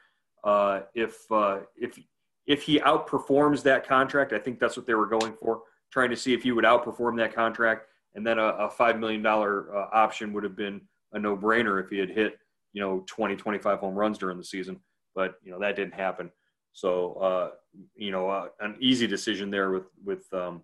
uh, 0.44 0.80
if 0.94 1.30
uh, 1.32 1.60
if 1.76 1.98
if 2.46 2.62
he 2.62 2.78
outperforms 2.80 3.62
that 3.62 3.88
contract, 3.88 4.32
I 4.32 4.38
think 4.38 4.60
that's 4.60 4.76
what 4.76 4.86
they 4.86 4.94
were 4.94 5.06
going 5.06 5.34
for, 5.40 5.62
trying 5.90 6.10
to 6.10 6.16
see 6.16 6.34
if 6.34 6.42
he 6.42 6.52
would 6.52 6.64
outperform 6.64 7.16
that 7.16 7.34
contract, 7.34 7.86
and 8.14 8.26
then 8.26 8.38
a, 8.38 8.44
a 8.44 8.70
five 8.70 8.98
million 8.98 9.22
dollar 9.22 9.74
uh, 9.74 9.88
option 9.92 10.32
would 10.34 10.44
have 10.44 10.54
been 10.54 10.82
a 11.12 11.18
no 11.18 11.36
brainer 11.36 11.82
if 11.82 11.88
he 11.88 11.98
had 11.98 12.10
hit 12.10 12.38
you 12.74 12.82
know 12.82 13.04
20, 13.06 13.36
25 13.36 13.78
home 13.78 13.94
runs 13.94 14.18
during 14.18 14.36
the 14.36 14.44
season. 14.44 14.78
But 15.14 15.36
you 15.42 15.50
know 15.50 15.58
that 15.60 15.76
didn't 15.76 15.94
happen. 15.94 16.30
So 16.72 17.14
uh, 17.14 17.50
you 17.96 18.10
know 18.10 18.28
uh, 18.28 18.48
an 18.60 18.76
easy 18.80 19.06
decision 19.06 19.50
there 19.50 19.70
with 19.70 19.86
with 20.04 20.32
um, 20.34 20.62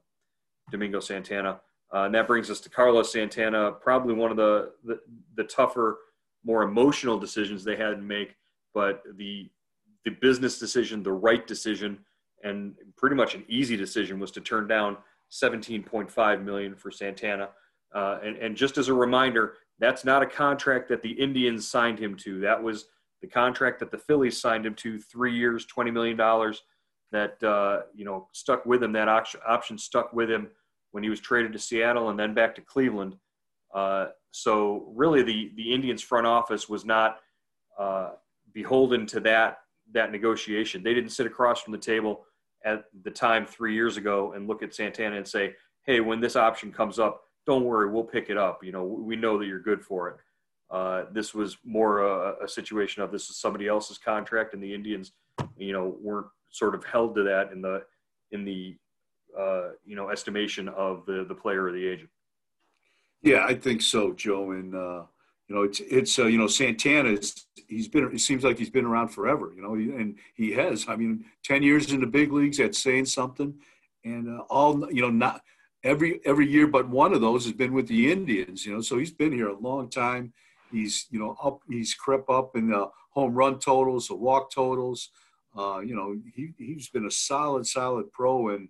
Domingo 0.70 1.00
Santana. 1.00 1.60
Uh, 1.92 2.04
and 2.04 2.14
that 2.14 2.26
brings 2.26 2.50
us 2.50 2.60
to 2.60 2.70
Carlos 2.70 3.12
Santana, 3.12 3.72
probably 3.72 4.14
one 4.14 4.30
of 4.30 4.36
the, 4.36 4.70
the, 4.84 5.00
the 5.36 5.44
tougher, 5.44 5.98
more 6.44 6.62
emotional 6.62 7.18
decisions 7.18 7.64
they 7.64 7.76
had 7.76 7.90
to 7.90 7.96
make. 8.02 8.36
But 8.72 9.02
the 9.16 9.50
the 10.04 10.10
business 10.12 10.58
decision, 10.58 11.02
the 11.02 11.12
right 11.12 11.46
decision, 11.46 11.98
and 12.42 12.74
pretty 12.96 13.16
much 13.16 13.34
an 13.34 13.44
easy 13.48 13.76
decision 13.76 14.18
was 14.18 14.30
to 14.30 14.40
turn 14.40 14.66
down 14.66 14.96
17.5 15.30 16.44
million 16.44 16.74
for 16.74 16.90
Santana. 16.90 17.50
Uh, 17.94 18.18
and, 18.22 18.36
and 18.36 18.56
just 18.56 18.78
as 18.78 18.88
a 18.88 18.94
reminder, 18.94 19.54
that's 19.78 20.04
not 20.04 20.22
a 20.22 20.26
contract 20.26 20.88
that 20.88 21.02
the 21.02 21.10
Indians 21.10 21.68
signed 21.68 21.98
him 21.98 22.16
to. 22.16 22.40
That 22.40 22.62
was 22.62 22.86
the 23.20 23.26
contract 23.26 23.78
that 23.80 23.90
the 23.90 23.98
Phillies 23.98 24.40
signed 24.40 24.64
him 24.64 24.74
to, 24.76 24.98
three 24.98 25.34
years, 25.34 25.66
$20 25.66 25.92
million. 25.92 26.16
That 27.12 27.42
uh, 27.42 27.82
you 27.94 28.04
know 28.04 28.28
stuck 28.32 28.64
with 28.64 28.82
him. 28.82 28.92
That 28.92 29.08
option, 29.08 29.40
option 29.46 29.76
stuck 29.76 30.12
with 30.12 30.30
him 30.30 30.48
when 30.92 31.02
he 31.02 31.10
was 31.10 31.20
traded 31.20 31.52
to 31.52 31.58
Seattle 31.58 32.10
and 32.10 32.18
then 32.18 32.34
back 32.34 32.54
to 32.56 32.60
Cleveland. 32.60 33.16
Uh, 33.74 34.06
so 34.32 34.92
really, 34.94 35.22
the 35.22 35.52
the 35.56 35.72
Indians 35.72 36.02
front 36.02 36.26
office 36.26 36.68
was 36.68 36.84
not 36.84 37.18
uh, 37.78 38.10
beholden 38.52 39.06
to 39.06 39.20
that 39.20 39.58
that 39.92 40.12
negotiation. 40.12 40.82
They 40.82 40.94
didn't 40.94 41.10
sit 41.10 41.26
across 41.26 41.62
from 41.62 41.72
the 41.72 41.78
table 41.78 42.24
at 42.64 42.84
the 43.02 43.10
time 43.10 43.46
three 43.46 43.74
years 43.74 43.96
ago 43.96 44.32
and 44.32 44.46
look 44.46 44.62
at 44.62 44.74
Santana 44.74 45.16
and 45.16 45.26
say, 45.26 45.54
"Hey, 45.84 46.00
when 46.00 46.20
this 46.20 46.36
option 46.36 46.72
comes 46.72 46.98
up, 46.98 47.22
don't 47.46 47.64
worry, 47.64 47.90
we'll 47.90 48.04
pick 48.04 48.30
it 48.30 48.36
up. 48.36 48.64
You 48.64 48.72
know, 48.72 48.84
we 48.84 49.16
know 49.16 49.38
that 49.38 49.46
you're 49.46 49.60
good 49.60 49.82
for 49.82 50.08
it." 50.08 50.16
Uh, 50.70 51.04
this 51.12 51.34
was 51.34 51.58
more 51.64 52.00
a, 52.00 52.44
a, 52.44 52.48
situation 52.48 53.02
of 53.02 53.10
this 53.10 53.28
is 53.28 53.36
somebody 53.36 53.66
else's 53.66 53.98
contract, 53.98 54.54
and 54.54 54.62
the 54.62 54.72
Indians, 54.72 55.12
you 55.56 55.72
know, 55.72 55.96
weren't 56.00 56.28
sort 56.50 56.76
of 56.76 56.84
held 56.84 57.16
to 57.16 57.24
that 57.24 57.50
in 57.50 57.60
the 57.60 57.82
in 58.30 58.44
the 58.44 58.76
uh, 59.38 59.70
you 59.84 59.96
know 59.96 60.10
estimation 60.10 60.68
of 60.68 61.04
the 61.06 61.24
the 61.28 61.34
player 61.34 61.64
or 61.64 61.72
the 61.72 61.86
agent. 61.86 62.10
Yeah, 63.22 63.44
I 63.44 63.54
think 63.54 63.82
so, 63.82 64.12
Joe. 64.12 64.52
And 64.52 64.74
uh, 64.74 65.04
you 65.48 65.56
know, 65.56 65.62
it's 65.62 65.80
it's 65.80 66.18
uh, 66.18 66.26
you 66.26 66.38
know 66.38 66.46
Santana. 66.46 67.10
Is, 67.10 67.46
he's 67.68 67.88
been. 67.88 68.10
It 68.12 68.20
seems 68.20 68.44
like 68.44 68.58
he's 68.58 68.70
been 68.70 68.86
around 68.86 69.08
forever. 69.08 69.52
You 69.54 69.62
know, 69.62 69.74
and 69.74 70.16
he 70.34 70.52
has. 70.52 70.86
I 70.88 70.96
mean, 70.96 71.24
ten 71.44 71.62
years 71.62 71.92
in 71.92 72.00
the 72.00 72.06
big 72.06 72.32
leagues. 72.32 72.58
That's 72.58 72.78
saying 72.78 73.06
something. 73.06 73.54
And 74.04 74.28
uh, 74.28 74.42
all 74.48 74.90
you 74.92 75.02
know, 75.02 75.10
not 75.10 75.42
every 75.84 76.20
every 76.24 76.48
year, 76.48 76.66
but 76.66 76.88
one 76.88 77.12
of 77.12 77.20
those 77.20 77.44
has 77.44 77.52
been 77.52 77.72
with 77.72 77.88
the 77.88 78.10
Indians. 78.10 78.64
You 78.64 78.74
know, 78.74 78.80
so 78.80 78.98
he's 78.98 79.12
been 79.12 79.32
here 79.32 79.48
a 79.48 79.58
long 79.58 79.90
time. 79.90 80.32
He's 80.70 81.06
you 81.10 81.18
know 81.18 81.36
up. 81.42 81.60
He's 81.68 81.94
crept 81.94 82.30
up 82.30 82.56
in 82.56 82.68
the 82.70 82.88
home 83.10 83.34
run 83.34 83.58
totals, 83.58 84.08
the 84.08 84.14
walk 84.14 84.52
totals. 84.52 85.10
Uh, 85.56 85.80
you 85.80 85.94
know, 85.94 86.16
he 86.34 86.52
he's 86.58 86.88
been 86.88 87.06
a 87.06 87.10
solid, 87.10 87.66
solid 87.66 88.10
pro, 88.12 88.50
and 88.50 88.68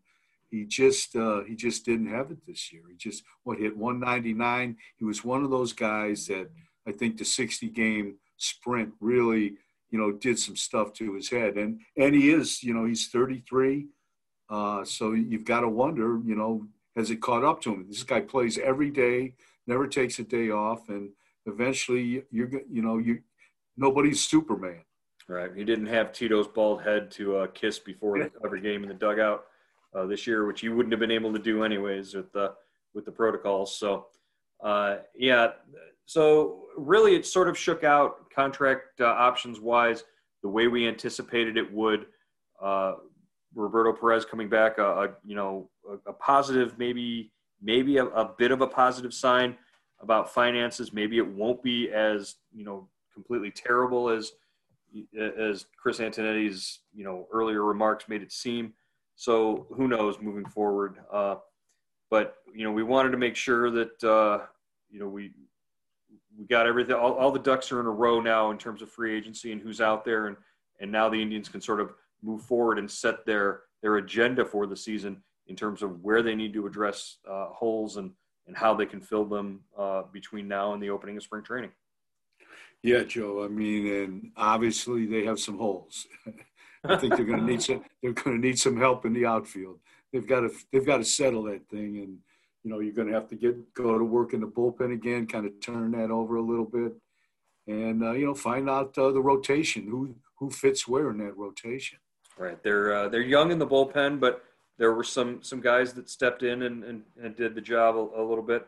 he 0.50 0.64
just 0.64 1.14
uh, 1.14 1.42
he 1.44 1.54
just 1.54 1.84
didn't 1.84 2.10
have 2.10 2.30
it 2.30 2.44
this 2.46 2.72
year. 2.72 2.82
He 2.90 2.96
just 2.96 3.22
what 3.44 3.58
hit 3.58 3.76
199. 3.76 4.76
He 4.96 5.04
was 5.04 5.24
one 5.24 5.44
of 5.44 5.50
those 5.50 5.72
guys 5.72 6.26
that 6.26 6.50
I 6.86 6.92
think 6.92 7.16
the 7.16 7.24
60 7.24 7.68
game 7.68 8.16
sprint 8.36 8.90
really, 9.00 9.54
you 9.90 9.98
know, 9.98 10.10
did 10.10 10.38
some 10.38 10.56
stuff 10.56 10.92
to 10.94 11.14
his 11.14 11.30
head. 11.30 11.56
And 11.56 11.80
and 11.96 12.14
he 12.14 12.30
is, 12.30 12.62
you 12.62 12.74
know, 12.74 12.84
he's 12.84 13.08
33. 13.08 13.86
Uh, 14.48 14.84
so 14.84 15.12
you've 15.12 15.44
got 15.44 15.60
to 15.60 15.68
wonder, 15.68 16.20
you 16.24 16.34
know, 16.34 16.66
has 16.96 17.10
it 17.10 17.22
caught 17.22 17.44
up 17.44 17.62
to 17.62 17.72
him? 17.72 17.86
This 17.88 18.02
guy 18.02 18.20
plays 18.20 18.58
every 18.58 18.90
day, 18.90 19.34
never 19.68 19.86
takes 19.86 20.18
a 20.18 20.24
day 20.24 20.50
off, 20.50 20.88
and 20.88 21.10
eventually 21.46 22.24
you're, 22.32 22.50
you 22.68 22.82
know, 22.82 22.98
you 22.98 23.20
nobody's 23.76 24.24
Superman. 24.24 24.82
Right. 25.28 25.52
He 25.54 25.62
didn't 25.62 25.86
have 25.86 26.12
Tito's 26.12 26.48
bald 26.48 26.82
head 26.82 27.12
to 27.12 27.36
uh, 27.36 27.46
kiss 27.54 27.78
before 27.78 28.28
every 28.44 28.60
game 28.60 28.82
in 28.82 28.88
the 28.88 28.96
dugout 28.96 29.44
uh, 29.94 30.06
this 30.06 30.26
year, 30.26 30.46
which 30.46 30.62
you 30.62 30.74
wouldn't 30.74 30.92
have 30.92 31.00
been 31.00 31.10
able 31.10 31.32
to 31.32 31.38
do 31.38 31.64
anyways 31.64 32.14
with 32.14 32.32
the 32.32 32.54
with 32.94 33.04
the 33.04 33.12
protocols. 33.12 33.76
So, 33.76 34.06
uh, 34.62 34.96
yeah, 35.14 35.52
so 36.06 36.64
really, 36.76 37.14
it 37.14 37.24
sort 37.24 37.48
of 37.48 37.56
shook 37.56 37.84
out 37.84 38.30
contract 38.30 39.00
uh, 39.00 39.06
options 39.06 39.60
wise 39.60 40.02
the 40.42 40.48
way 40.48 40.66
we 40.66 40.88
anticipated 40.88 41.56
it 41.56 41.72
would. 41.72 42.06
Uh, 42.60 42.94
Roberto 43.54 43.92
Perez 43.92 44.24
coming 44.24 44.48
back, 44.48 44.78
a, 44.78 44.84
a 44.84 45.08
you 45.24 45.36
know 45.36 45.70
a, 45.88 46.10
a, 46.10 46.12
positive, 46.12 46.78
maybe 46.78 47.32
maybe 47.62 47.98
a, 47.98 48.06
a, 48.06 48.24
bit 48.24 48.50
of 48.50 48.60
a 48.60 48.66
positive 48.66 49.14
sign 49.14 49.56
about 50.00 50.32
finances. 50.32 50.92
Maybe 50.92 51.18
it 51.18 51.26
won't 51.26 51.62
be 51.62 51.90
as 51.90 52.36
you 52.52 52.64
know 52.64 52.88
completely 53.14 53.50
terrible 53.50 54.08
as 54.08 54.32
as 55.16 55.66
Chris 55.80 56.00
Antonetti's 56.00 56.80
you 56.92 57.04
know 57.04 57.26
earlier 57.32 57.64
remarks 57.64 58.08
made 58.08 58.22
it 58.22 58.32
seem. 58.32 58.72
So 59.20 59.66
who 59.76 59.86
knows 59.86 60.16
moving 60.18 60.46
forward? 60.46 60.96
Uh, 61.12 61.34
but 62.08 62.36
you 62.54 62.64
know 62.64 62.72
we 62.72 62.82
wanted 62.82 63.10
to 63.10 63.18
make 63.18 63.36
sure 63.36 63.70
that 63.70 64.02
uh, 64.02 64.46
you 64.88 64.98
know 64.98 65.08
we 65.08 65.32
we 66.38 66.46
got 66.46 66.66
everything. 66.66 66.94
All, 66.94 67.12
all, 67.12 67.30
the 67.30 67.38
ducks 67.38 67.70
are 67.70 67.80
in 67.80 67.86
a 67.86 67.90
row 67.90 68.22
now 68.22 68.50
in 68.50 68.56
terms 68.56 68.80
of 68.80 68.90
free 68.90 69.14
agency 69.14 69.52
and 69.52 69.60
who's 69.60 69.82
out 69.82 70.06
there, 70.06 70.28
and 70.28 70.38
and 70.80 70.90
now 70.90 71.10
the 71.10 71.20
Indians 71.20 71.50
can 71.50 71.60
sort 71.60 71.80
of 71.80 71.92
move 72.22 72.40
forward 72.40 72.78
and 72.78 72.90
set 72.90 73.26
their 73.26 73.64
their 73.82 73.98
agenda 73.98 74.42
for 74.42 74.66
the 74.66 74.74
season 74.74 75.22
in 75.48 75.54
terms 75.54 75.82
of 75.82 76.00
where 76.00 76.22
they 76.22 76.34
need 76.34 76.54
to 76.54 76.66
address 76.66 77.18
uh, 77.28 77.48
holes 77.48 77.98
and 77.98 78.12
and 78.46 78.56
how 78.56 78.72
they 78.72 78.86
can 78.86 79.02
fill 79.02 79.26
them 79.26 79.60
uh, 79.76 80.04
between 80.14 80.48
now 80.48 80.72
and 80.72 80.82
the 80.82 80.88
opening 80.88 81.18
of 81.18 81.22
spring 81.22 81.42
training. 81.42 81.72
Yeah, 82.82 83.02
Joe. 83.02 83.44
I 83.44 83.48
mean, 83.48 83.86
and 83.86 84.30
obviously 84.34 85.04
they 85.04 85.26
have 85.26 85.38
some 85.38 85.58
holes. 85.58 86.06
I 86.84 86.96
think 86.96 87.16
they're 87.16 87.26
going 87.26 87.40
to 87.40 87.46
need 87.46 87.62
some. 87.62 87.84
They're 88.02 88.12
going 88.12 88.40
to 88.40 88.46
need 88.46 88.58
some 88.58 88.76
help 88.78 89.04
in 89.04 89.12
the 89.12 89.26
outfield. 89.26 89.78
They've 90.12 90.26
got 90.26 90.40
to. 90.40 90.50
They've 90.72 90.86
got 90.86 90.98
to 90.98 91.04
settle 91.04 91.42
that 91.44 91.68
thing 91.68 91.98
and 91.98 92.18
you 92.62 92.70
know, 92.70 92.80
you're 92.80 92.92
going 92.92 93.08
to 93.08 93.14
have 93.14 93.28
to 93.28 93.36
get 93.36 93.74
go 93.74 93.98
to 93.98 94.04
work 94.04 94.34
in 94.34 94.40
the 94.40 94.46
bullpen 94.46 94.92
again, 94.92 95.26
kind 95.26 95.46
of 95.46 95.60
turn 95.60 95.92
that 95.92 96.10
over 96.10 96.36
a 96.36 96.42
little 96.42 96.64
bit, 96.64 96.92
and 97.66 98.02
uh, 98.02 98.12
you 98.12 98.26
know, 98.26 98.34
find 98.34 98.68
out 98.68 98.96
uh, 98.98 99.10
the 99.10 99.20
rotation, 99.20 99.86
who 99.86 100.14
who 100.36 100.50
fits 100.50 100.86
where 100.86 101.10
in 101.10 101.18
that 101.18 101.36
rotation. 101.36 101.98
Right, 102.36 102.62
they're 102.62 102.94
uh, 102.94 103.08
they're 103.08 103.22
young 103.22 103.50
in 103.50 103.58
the 103.58 103.66
bullpen, 103.66 104.20
but 104.20 104.44
there 104.78 104.92
were 104.92 105.04
some 105.04 105.42
some 105.42 105.60
guys 105.60 105.94
that 105.94 106.10
stepped 106.10 106.42
in 106.42 106.62
and, 106.62 106.84
and, 106.84 107.02
and 107.22 107.36
did 107.36 107.54
the 107.54 107.60
job 107.60 107.96
a, 107.96 108.20
a 108.20 108.24
little 108.24 108.44
bit. 108.44 108.66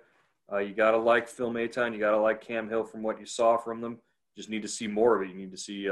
Uh, 0.50 0.58
you 0.58 0.74
got 0.74 0.92
to 0.92 0.98
like 0.98 1.28
Phil 1.28 1.50
Maton. 1.50 1.92
You 1.92 2.00
got 2.00 2.10
to 2.12 2.20
like 2.20 2.40
Cam 2.40 2.68
Hill 2.68 2.84
from 2.84 3.02
what 3.02 3.20
you 3.20 3.26
saw 3.26 3.56
from 3.56 3.80
them. 3.80 3.98
Just 4.36 4.48
need 4.48 4.62
to 4.62 4.68
see 4.68 4.86
more 4.86 5.16
of 5.16 5.22
it. 5.22 5.30
You 5.30 5.36
need 5.36 5.50
to 5.50 5.58
see 5.58 5.88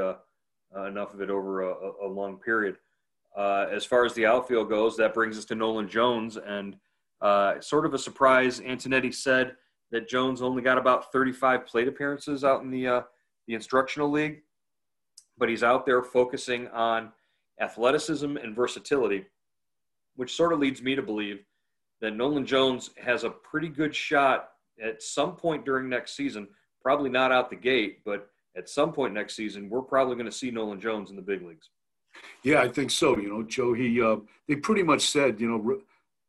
uh, 0.75 0.83
enough 0.85 1.13
of 1.13 1.21
it 1.21 1.29
over 1.29 1.69
a, 1.69 1.73
a 2.03 2.07
long 2.07 2.37
period. 2.37 2.77
Uh, 3.35 3.67
as 3.71 3.85
far 3.85 4.05
as 4.05 4.13
the 4.13 4.25
outfield 4.25 4.69
goes, 4.69 4.97
that 4.97 5.13
brings 5.13 5.37
us 5.37 5.45
to 5.45 5.55
Nolan 5.55 5.87
Jones. 5.87 6.37
And 6.37 6.75
uh, 7.21 7.59
sort 7.61 7.85
of 7.85 7.93
a 7.93 7.99
surprise, 7.99 8.59
Antonetti 8.59 9.13
said 9.13 9.55
that 9.91 10.09
Jones 10.09 10.41
only 10.41 10.61
got 10.61 10.77
about 10.77 11.11
35 11.11 11.65
plate 11.65 11.87
appearances 11.87 12.43
out 12.43 12.61
in 12.61 12.71
the, 12.71 12.87
uh, 12.87 13.01
the 13.47 13.53
instructional 13.53 14.09
league, 14.09 14.41
but 15.37 15.49
he's 15.49 15.63
out 15.63 15.85
there 15.85 16.03
focusing 16.03 16.67
on 16.69 17.11
athleticism 17.59 18.37
and 18.37 18.55
versatility, 18.55 19.25
which 20.15 20.35
sort 20.35 20.53
of 20.53 20.59
leads 20.59 20.81
me 20.81 20.95
to 20.95 21.01
believe 21.01 21.45
that 22.01 22.15
Nolan 22.15 22.45
Jones 22.45 22.89
has 22.97 23.23
a 23.23 23.29
pretty 23.29 23.69
good 23.69 23.95
shot 23.95 24.49
at 24.81 25.01
some 25.01 25.35
point 25.35 25.65
during 25.65 25.87
next 25.87 26.15
season, 26.15 26.47
probably 26.81 27.09
not 27.09 27.31
out 27.31 27.49
the 27.49 27.55
gate, 27.55 27.99
but 28.03 28.29
at 28.55 28.69
some 28.69 28.91
point 28.91 29.13
next 29.13 29.35
season, 29.35 29.69
we're 29.69 29.81
probably 29.81 30.15
going 30.15 30.25
to 30.25 30.31
see 30.31 30.51
Nolan 30.51 30.79
Jones 30.79 31.09
in 31.09 31.15
the 31.15 31.21
big 31.21 31.41
leagues. 31.41 31.69
Yeah, 32.43 32.61
I 32.61 32.67
think 32.67 32.91
so. 32.91 33.17
You 33.17 33.29
know, 33.29 33.43
Joe, 33.43 33.73
he 33.73 34.01
uh, 34.01 34.17
they 34.47 34.55
pretty 34.55 34.83
much 34.83 35.01
said, 35.01 35.39
you 35.39 35.49
know, 35.49 35.81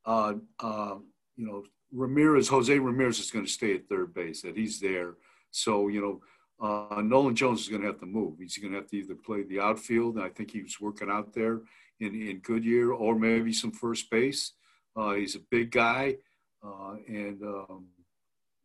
uh, 0.05 0.35
uh, 0.61 0.99
you 1.37 1.47
know, 1.47 1.65
Ramirez, 1.93 2.49
Jose 2.49 2.79
Ramirez 2.79 3.19
is 3.19 3.31
going 3.31 3.45
to 3.45 3.51
stay 3.51 3.75
at 3.75 3.89
third 3.89 4.15
base. 4.15 4.43
That 4.43 4.57
he's 4.57 4.81
there. 4.81 5.15
So 5.51 5.89
you 5.89 6.01
know, 6.01 6.21
uh, 6.67 7.03
Nolan 7.03 7.35
Jones 7.35 7.63
is 7.63 7.69
going 7.69 7.83
to 7.83 7.89
have 7.89 8.01
to 8.01 8.07
move. 8.07 8.39
He's 8.39 8.59
going 8.59 8.73
to 8.73 8.79
have 8.79 8.89
to 8.89 8.97
either 8.97 9.15
play 9.15 9.43
the 9.43 9.61
outfield. 9.61 10.19
I 10.19 10.29
think 10.29 10.51
he 10.51 10.63
was 10.63 10.81
working 10.81 11.11
out 11.11 11.33
there 11.35 11.61
in 12.01 12.15
in 12.15 12.39
Goodyear, 12.39 12.93
or 12.93 13.19
maybe 13.19 13.53
some 13.53 13.73
first 13.73 14.11
base. 14.11 14.53
Uh, 14.95 15.15
he's 15.15 15.35
a 15.35 15.41
big 15.51 15.71
guy, 15.71 16.17
uh, 16.65 16.95
and 17.09 17.43
um, 17.43 17.87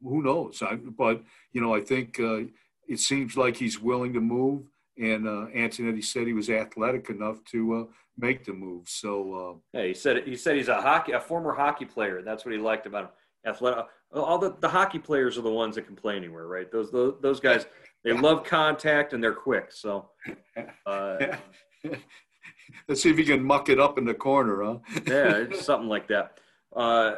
who 0.03 0.21
knows? 0.21 0.61
I, 0.61 0.75
but 0.75 1.23
you 1.51 1.61
know, 1.61 1.73
I 1.73 1.81
think 1.81 2.19
uh, 2.19 2.41
it 2.88 3.00
seems 3.00 3.38
like 3.38 3.58
he's 3.58 3.79
willing 3.79 4.13
to 4.13 4.22
move. 4.22 4.63
And 4.98 5.27
uh, 5.27 5.48
Antonetti 5.56 6.03
said 6.03 6.25
he 6.25 6.34
was 6.34 6.50
athletic 6.50 7.10
enough 7.10 7.44
to 7.51 7.74
uh, 7.74 7.84
make 8.17 8.46
the 8.46 8.53
move. 8.53 8.89
So 8.89 9.62
uh, 9.74 9.77
yeah, 9.77 9.88
he 9.88 9.94
said 9.94 10.24
he 10.25 10.36
said 10.36 10.56
he's 10.56 10.70
a 10.70 10.82
hockey 10.82 11.12
a 11.12 11.20
former 11.20 11.53
hockey 11.53 11.86
player. 11.86 12.22
That's 12.24 12.46
what 12.46 12.53
he 12.53 12.60
liked 12.60 12.88
about 12.88 13.03
him. 13.03 13.10
Athletic. 13.46 13.86
All 14.13 14.39
the, 14.39 14.56
the 14.60 14.70
hockey 14.70 15.00
players 15.00 15.38
are 15.38 15.41
the 15.41 15.51
ones 15.51 15.75
that 15.75 15.86
can 15.86 15.96
play 15.96 16.15
anywhere, 16.15 16.48
right? 16.48 16.72
Those 16.72 16.91
those, 16.91 17.15
those 17.22 17.39
guys 17.39 17.67
they 18.03 18.13
love 18.13 18.44
contact 18.44 19.13
and 19.13 19.24
they're 19.24 19.34
quick. 19.34 19.72
So. 19.72 20.10
Uh, 20.86 21.17
Let's 22.88 23.01
see 23.01 23.10
if 23.10 23.17
he 23.17 23.24
can 23.24 23.44
muck 23.44 23.70
it 23.70 23.79
up 23.79 23.98
in 23.98 24.06
the 24.06 24.13
corner, 24.13 24.63
huh? 24.63 24.77
yeah, 25.06 25.46
something 25.58 25.88
like 25.88 26.08
that. 26.08 26.39
Uh, 26.75 27.15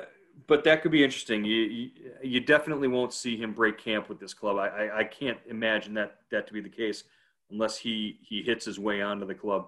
but 0.47 0.63
that 0.63 0.81
could 0.81 0.91
be 0.91 1.03
interesting. 1.03 1.43
You, 1.43 1.55
you, 1.55 1.89
you 2.23 2.39
definitely 2.39 2.87
won't 2.87 3.13
see 3.13 3.37
him 3.37 3.53
break 3.53 3.77
camp 3.77 4.09
with 4.09 4.19
this 4.19 4.33
club. 4.33 4.57
I, 4.57 4.67
I, 4.67 4.99
I 4.99 5.03
can't 5.03 5.39
imagine 5.47 5.93
that 5.95 6.17
that 6.31 6.47
to 6.47 6.53
be 6.53 6.61
the 6.61 6.69
case 6.69 7.03
unless 7.51 7.77
he 7.77 8.19
he 8.21 8.43
hits 8.43 8.65
his 8.65 8.79
way 8.79 9.01
onto 9.01 9.25
the 9.25 9.35
club. 9.35 9.67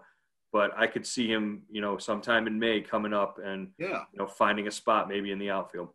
But 0.53 0.71
I 0.77 0.85
could 0.85 1.07
see 1.07 1.27
him, 1.27 1.63
you 1.71 1.79
know, 1.79 1.97
sometime 1.97 2.45
in 2.45 2.59
May 2.59 2.81
coming 2.81 3.13
up 3.13 3.39
and 3.43 3.69
yeah, 3.77 4.03
you 4.11 4.19
know, 4.19 4.27
finding 4.27 4.67
a 4.67 4.71
spot 4.71 5.07
maybe 5.07 5.31
in 5.31 5.39
the 5.39 5.49
outfield. 5.49 5.89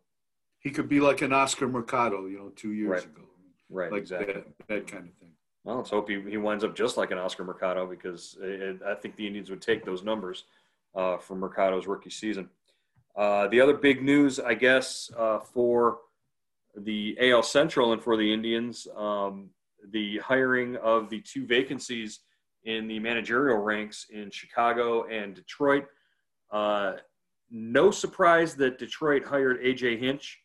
He 0.59 0.71
could 0.71 0.89
be 0.89 0.99
like 0.99 1.21
an 1.21 1.31
Oscar 1.31 1.67
Mercado, 1.67 2.25
you 2.25 2.39
know, 2.39 2.49
two 2.55 2.73
years 2.73 2.89
right. 2.89 3.05
ago. 3.05 3.21
Right, 3.69 3.91
like 3.91 4.01
exactly. 4.01 4.33
That, 4.33 4.67
that 4.67 4.87
kind 4.87 5.07
of 5.07 5.13
thing. 5.15 5.31
Well, 5.63 5.77
let's 5.77 5.89
hope 5.89 6.09
he, 6.09 6.21
he 6.21 6.37
winds 6.37 6.63
up 6.63 6.75
just 6.75 6.95
like 6.95 7.11
an 7.11 7.17
Oscar 7.17 7.43
Mercado 7.43 7.85
because 7.85 8.37
it, 8.41 8.79
I 8.85 8.95
think 8.95 9.17
the 9.17 9.27
Indians 9.27 9.49
would 9.49 9.61
take 9.61 9.83
those 9.83 10.03
numbers 10.03 10.45
uh, 10.95 11.17
from 11.17 11.39
Mercado's 11.39 11.87
rookie 11.87 12.09
season. 12.09 12.49
Uh, 13.17 13.47
the 13.47 13.59
other 13.59 13.73
big 13.73 14.03
news, 14.03 14.39
I 14.39 14.53
guess, 14.53 15.09
uh, 15.17 15.39
for 15.39 15.97
the 16.75 17.17
AL 17.19 17.41
Central 17.41 17.93
and 17.93 18.01
for 18.01 18.15
the 18.15 18.31
Indians, 18.31 18.87
um, 18.95 19.49
the 19.91 20.19
hiring 20.19 20.75
of 20.77 21.09
the 21.09 21.21
two 21.21 21.45
vacancies 21.45 22.19
in 22.65 22.87
the 22.87 22.99
managerial 22.99 23.57
ranks 23.57 24.05
in 24.11 24.29
Chicago 24.29 25.07
and 25.07 25.33
Detroit. 25.33 25.85
Uh, 26.51 26.93
no 27.49 27.89
surprise 27.89 28.55
that 28.55 28.77
Detroit 28.77 29.25
hired 29.25 29.63
AJ 29.63 29.99
Hinch. 29.99 30.39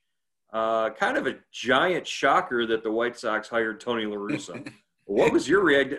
Uh, 0.53 0.91
kind 0.91 1.17
of 1.17 1.27
a 1.27 1.37
giant 1.51 2.07
shocker 2.07 2.67
that 2.67 2.83
the 2.83 2.91
White 2.91 3.19
Sox 3.19 3.49
hired 3.49 3.81
Tony 3.81 4.07
La 4.07 4.17
Russa. 4.17 4.71
what 5.05 5.33
was 5.33 5.49
your 5.49 5.63
reaction? 5.63 5.99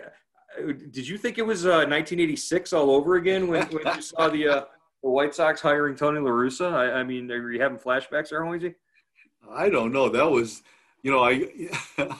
Did 0.90 1.06
you 1.06 1.18
think 1.18 1.38
it 1.38 1.46
was 1.46 1.66
uh, 1.66 1.86
1986 1.86 2.72
all 2.72 2.90
over 2.92 3.16
again 3.16 3.48
when, 3.48 3.66
when 3.66 3.96
you 3.96 4.02
saw 4.02 4.28
the 4.28 4.48
uh, 4.48 4.64
the 5.04 5.10
White 5.10 5.34
Sox 5.34 5.60
hiring 5.60 5.94
Tony 5.94 6.18
La 6.18 6.30
Russa? 6.30 6.72
I, 6.72 7.00
I 7.00 7.04
mean, 7.04 7.30
are 7.30 7.52
you 7.52 7.60
having 7.60 7.78
flashbacks 7.78 8.30
there, 8.30 8.40
Hoynesy? 8.40 8.74
I 9.48 9.68
don't 9.68 9.92
know. 9.92 10.08
That 10.08 10.30
was, 10.30 10.62
you 11.02 11.12
know, 11.12 11.22
I 11.22 11.46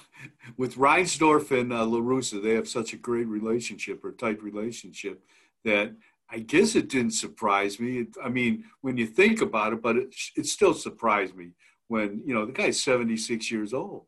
with 0.59 0.77
Reinsdorf 0.77 1.51
and 1.59 1.73
uh, 1.73 1.87
La 1.87 1.99
Russa, 1.99 2.43
they 2.43 2.55
have 2.55 2.69
such 2.69 2.93
a 2.93 2.99
great 2.99 3.27
relationship 3.27 4.05
or 4.05 4.13
tight 4.13 4.43
relationship 4.43 5.25
that 5.65 5.95
I 6.31 6.41
guess 6.41 6.77
it 6.77 6.91
didn't 6.91 7.13
surprise 7.13 7.81
me. 7.81 8.01
It, 8.01 8.09
I 8.23 8.29
mean, 8.29 8.65
when 8.83 8.99
you 8.99 9.07
think 9.07 9.41
about 9.41 9.73
it, 9.73 9.83
but 9.83 9.97
it, 9.97 10.15
it 10.37 10.47
still 10.47 10.75
surprised 10.75 11.35
me 11.35 11.53
when 11.89 12.23
you 12.25 12.35
know 12.35 12.45
the 12.45 12.53
guy's 12.53 12.83
76 12.83 13.51
years 13.51 13.73
old 13.73 14.05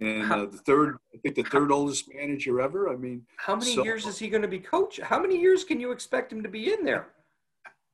and 0.00 0.32
uh, 0.32 0.46
the 0.46 0.56
third 0.56 0.96
i 1.14 1.18
think 1.18 1.34
the 1.34 1.42
third 1.42 1.70
oldest 1.70 2.06
manager 2.14 2.58
ever 2.58 2.88
i 2.88 2.96
mean 2.96 3.22
how 3.36 3.54
many 3.54 3.74
so, 3.74 3.84
years 3.84 4.06
is 4.06 4.18
he 4.18 4.30
going 4.30 4.40
to 4.40 4.48
be 4.48 4.58
coach 4.58 4.98
how 5.00 5.20
many 5.20 5.38
years 5.38 5.62
can 5.62 5.78
you 5.78 5.92
expect 5.92 6.32
him 6.32 6.42
to 6.42 6.48
be 6.48 6.72
in 6.72 6.84
there 6.84 7.08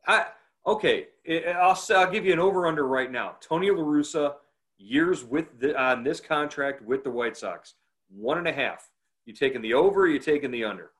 I, 0.09 0.27
okay, 0.67 1.09
I'll, 1.55 1.79
I'll 1.95 2.11
give 2.11 2.25
you 2.25 2.33
an 2.33 2.39
over 2.39 2.67
under 2.67 2.89
right 2.89 3.13
now. 3.13 3.37
Tony 3.41 3.71
La 3.71 3.83
Russa, 3.83 4.35
years 4.79 5.23
with 5.23 5.61
the, 5.61 5.81
on 5.81 6.03
this 6.03 6.19
contract 6.19 6.83
with 6.83 7.05
the 7.05 7.11
White 7.11 7.37
Sox, 7.37 7.75
one 8.09 8.39
and 8.39 8.49
a 8.49 8.53
half. 8.53 8.91
You 9.27 9.35
taking 9.35 9.61
the 9.61 9.75
over? 9.75 10.09
you 10.09 10.19
taking 10.19 10.51
the 10.51 10.65
under? 10.65 10.91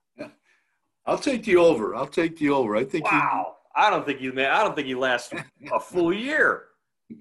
I'll 1.07 1.19
take 1.19 1.43
the 1.45 1.57
over. 1.57 1.97
I'll 1.97 2.07
take 2.07 2.37
the 2.37 2.51
over. 2.51 2.77
I 2.77 2.85
think. 2.85 3.07
Wow. 3.07 3.57
He, 3.75 3.83
I 3.83 3.89
don't 3.89 4.05
think 4.05 4.21
you 4.21 4.35
man. 4.35 4.51
I 4.51 4.63
don't 4.63 4.77
think 4.77 4.87
he 4.87 4.95
lasts 4.95 5.33
a 5.73 5.81
full 5.81 6.13
year. 6.13 6.65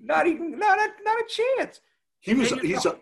Not 0.03 0.27
even. 0.27 0.59
Not 0.59 0.77
a, 0.77 0.89
not 1.03 1.17
a 1.17 1.25
chance. 1.29 1.79
He 2.19 2.33
was. 2.33 2.51
He's 2.61 2.85
a. 2.85 2.97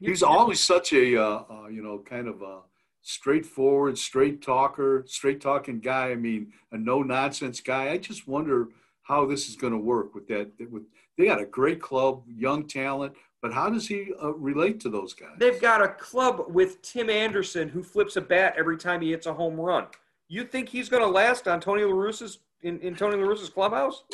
He 0.00 0.08
was 0.08 0.22
always 0.22 0.58
such 0.58 0.94
a 0.94 1.22
uh, 1.22 1.42
uh, 1.50 1.66
you 1.68 1.82
know 1.82 2.02
kind 2.08 2.28
of 2.28 2.40
a 2.40 2.60
straightforward, 3.02 3.98
straight 3.98 4.40
talker, 4.42 5.04
straight 5.06 5.40
talking 5.40 5.80
guy. 5.80 6.10
I 6.10 6.14
mean, 6.14 6.52
a 6.70 6.78
no 6.78 7.02
nonsense 7.02 7.60
guy. 7.60 7.90
I 7.90 7.98
just 7.98 8.26
wonder 8.26 8.68
how 9.02 9.26
this 9.26 9.48
is 9.48 9.56
going 9.56 9.72
to 9.72 9.78
work 9.78 10.14
with 10.14 10.26
that. 10.28 10.50
With 10.70 10.84
they 11.18 11.26
got 11.26 11.40
a 11.40 11.46
great 11.46 11.82
club, 11.82 12.22
young 12.26 12.66
talent, 12.66 13.14
but 13.42 13.52
how 13.52 13.68
does 13.68 13.86
he 13.86 14.12
uh, 14.22 14.32
relate 14.34 14.80
to 14.80 14.88
those 14.88 15.12
guys? 15.12 15.36
They've 15.38 15.60
got 15.60 15.82
a 15.82 15.88
club 15.88 16.44
with 16.48 16.80
Tim 16.82 17.10
Anderson 17.10 17.68
who 17.68 17.82
flips 17.82 18.16
a 18.16 18.20
bat 18.20 18.54
every 18.56 18.78
time 18.78 19.02
he 19.02 19.10
hits 19.10 19.26
a 19.26 19.34
home 19.34 19.60
run. 19.60 19.86
You 20.28 20.44
think 20.44 20.68
he's 20.68 20.88
going 20.88 21.02
to 21.02 21.08
last 21.08 21.48
on 21.48 21.60
Tony 21.60 21.82
La 21.84 21.92
Russa's 21.92 22.38
in, 22.62 22.78
in 22.80 22.94
Tony 22.94 23.16
La 23.16 23.28
Russa's 23.28 23.50
clubhouse? 23.50 24.04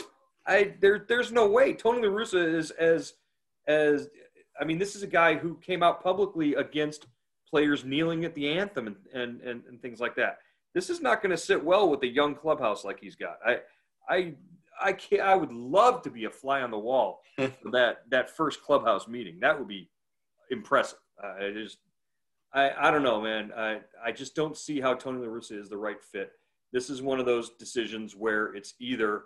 I 0.46 0.74
there 0.80 1.04
there's 1.06 1.30
no 1.30 1.46
way. 1.46 1.74
Tony 1.74 2.06
La 2.06 2.12
Russa 2.12 2.54
is 2.54 2.70
as 2.72 3.14
as 3.66 4.08
I 4.60 4.64
mean, 4.64 4.78
this 4.78 4.96
is 4.96 5.02
a 5.02 5.06
guy 5.06 5.36
who 5.36 5.56
came 5.56 5.82
out 5.82 6.02
publicly 6.02 6.54
against 6.54 7.06
players 7.50 7.84
kneeling 7.84 8.24
at 8.24 8.34
the 8.34 8.48
anthem 8.48 8.86
and, 8.86 8.96
and, 9.12 9.40
and, 9.42 9.62
and 9.68 9.80
things 9.82 10.00
like 10.00 10.16
that. 10.16 10.38
This 10.74 10.90
is 10.90 11.00
not 11.00 11.22
going 11.22 11.30
to 11.30 11.36
sit 11.36 11.62
well 11.62 11.88
with 11.88 12.02
a 12.02 12.06
young 12.06 12.34
clubhouse 12.34 12.84
like 12.84 13.00
he's 13.00 13.16
got. 13.16 13.38
I, 13.44 13.58
I, 14.08 14.34
I 14.80 14.92
can't, 14.92 15.22
I 15.22 15.34
would 15.34 15.52
love 15.52 16.02
to 16.02 16.10
be 16.10 16.24
a 16.24 16.30
fly 16.30 16.60
on 16.62 16.70
the 16.70 16.78
wall 16.78 17.22
for 17.36 17.70
that, 17.72 18.02
that 18.10 18.30
first 18.30 18.62
clubhouse 18.62 19.08
meeting. 19.08 19.38
That 19.40 19.58
would 19.58 19.68
be 19.68 19.88
impressive. 20.50 20.98
Uh, 21.22 21.46
I 21.46 21.52
just, 21.52 21.78
I, 22.52 22.70
I 22.78 22.90
don't 22.90 23.02
know, 23.02 23.20
man. 23.20 23.50
I, 23.56 23.80
I 24.04 24.12
just 24.12 24.34
don't 24.34 24.56
see 24.56 24.80
how 24.80 24.94
Tony 24.94 25.20
La 25.20 25.32
Russa 25.32 25.58
is 25.58 25.68
the 25.68 25.76
right 25.76 26.02
fit. 26.02 26.32
This 26.72 26.90
is 26.90 27.02
one 27.02 27.18
of 27.18 27.26
those 27.26 27.50
decisions 27.58 28.14
where 28.14 28.54
it's 28.54 28.74
either 28.78 29.22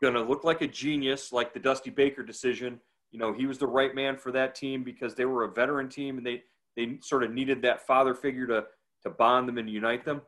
going 0.00 0.14
to 0.14 0.22
look 0.22 0.44
like 0.44 0.62
a 0.62 0.66
genius, 0.66 1.32
like 1.32 1.54
the 1.54 1.60
Dusty 1.60 1.90
Baker 1.90 2.22
decision. 2.22 2.80
You 3.12 3.18
know, 3.18 3.32
he 3.32 3.46
was 3.46 3.58
the 3.58 3.66
right 3.66 3.94
man 3.94 4.16
for 4.16 4.32
that 4.32 4.54
team 4.54 4.82
because 4.82 5.14
they 5.14 5.26
were 5.26 5.44
a 5.44 5.52
veteran 5.52 5.88
team 5.88 6.18
and 6.18 6.26
they, 6.26 6.42
they 6.76 6.98
sort 7.02 7.22
of 7.22 7.32
needed 7.32 7.62
that 7.62 7.86
father 7.86 8.14
figure 8.14 8.46
to 8.46 8.64
to 9.02 9.10
bond 9.10 9.48
them 9.48 9.58
and 9.58 9.68
unite 9.68 10.04
them. 10.04 10.22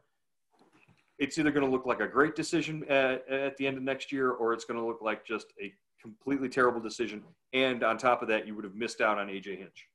It's 1.18 1.38
either 1.38 1.52
going 1.52 1.64
to 1.64 1.70
look 1.70 1.86
like 1.86 2.00
a 2.00 2.08
great 2.08 2.34
decision 2.34 2.84
at, 2.88 3.28
at 3.28 3.56
the 3.56 3.68
end 3.68 3.76
of 3.76 3.84
next 3.84 4.10
year, 4.10 4.32
or 4.32 4.52
it's 4.52 4.64
going 4.64 4.80
to 4.80 4.84
look 4.84 5.00
like 5.00 5.24
just 5.24 5.46
a 5.62 5.72
completely 6.02 6.48
terrible 6.48 6.80
decision. 6.80 7.22
And 7.52 7.84
on 7.84 7.98
top 7.98 8.20
of 8.20 8.28
that, 8.28 8.46
you 8.48 8.54
would 8.56 8.64
have 8.64 8.74
missed 8.74 9.00
out 9.00 9.16
on 9.18 9.28
AJ 9.28 9.58
Hinch. 9.58 9.88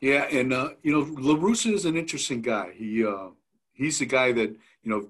Yeah, 0.00 0.24
and 0.24 0.52
uh, 0.52 0.70
you 0.82 0.92
know, 0.92 1.06
La 1.18 1.36
Russa 1.36 1.72
is 1.72 1.84
an 1.84 1.96
interesting 1.96 2.42
guy. 2.42 2.72
He 2.74 3.04
uh, 3.06 3.28
he's 3.72 4.00
the 4.00 4.06
guy 4.06 4.32
that 4.32 4.50
you 4.82 4.90
know 4.90 5.08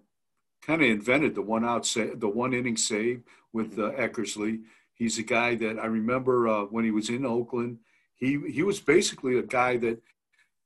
kind 0.62 0.82
of 0.82 0.88
invented 0.88 1.34
the 1.34 1.42
one 1.42 1.64
out 1.64 1.86
sa- 1.86 2.14
the 2.14 2.28
one 2.28 2.54
inning 2.54 2.76
save 2.76 3.22
with 3.52 3.78
uh, 3.78 3.90
Eckersley. 3.92 4.60
He's 4.92 5.18
a 5.18 5.22
guy 5.22 5.56
that 5.56 5.78
I 5.78 5.86
remember 5.86 6.46
uh, 6.48 6.62
when 6.64 6.84
he 6.84 6.90
was 6.90 7.08
in 7.08 7.26
Oakland. 7.26 7.78
He 8.14 8.40
he 8.48 8.62
was 8.62 8.78
basically 8.78 9.38
a 9.38 9.42
guy 9.42 9.78
that 9.78 10.00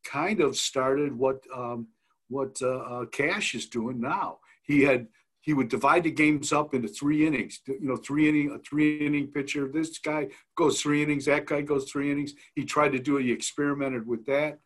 kind 0.09 0.41
of 0.41 0.57
started 0.57 1.13
what 1.13 1.39
um, 1.55 1.89
what 2.29 2.59
uh, 2.63 2.79
uh, 2.79 3.05
Cash 3.07 3.55
is 3.55 3.67
doing 3.67 4.01
now. 4.01 4.39
He 4.63 4.83
had 4.83 5.07
he 5.41 5.55
would 5.55 5.69
divide 5.69 6.05
the 6.05 6.11
games 6.11 6.53
up 6.53 6.75
into 6.75 6.89
three 6.89 7.27
innings. 7.27 7.61
You 7.67 7.79
know, 7.81 7.97
three 7.97 8.29
inning, 8.29 8.53
a 8.53 8.59
three 8.59 9.07
inning 9.07 9.29
pitcher. 9.29 9.71
This 9.73 9.99
guy 9.99 10.29
goes 10.57 10.81
three 10.81 11.03
innings. 11.03 11.25
That 11.27 11.47
guy 11.47 11.63
goes 11.63 11.91
three 11.91 12.11
innings. 12.11 12.35
He 12.55 12.65
tried 12.65 12.93
to 12.93 12.99
do 12.99 13.17
it. 13.19 13.25
He 13.25 13.33
experimented 13.33 14.07
with 14.07 14.25
that, 14.27 14.59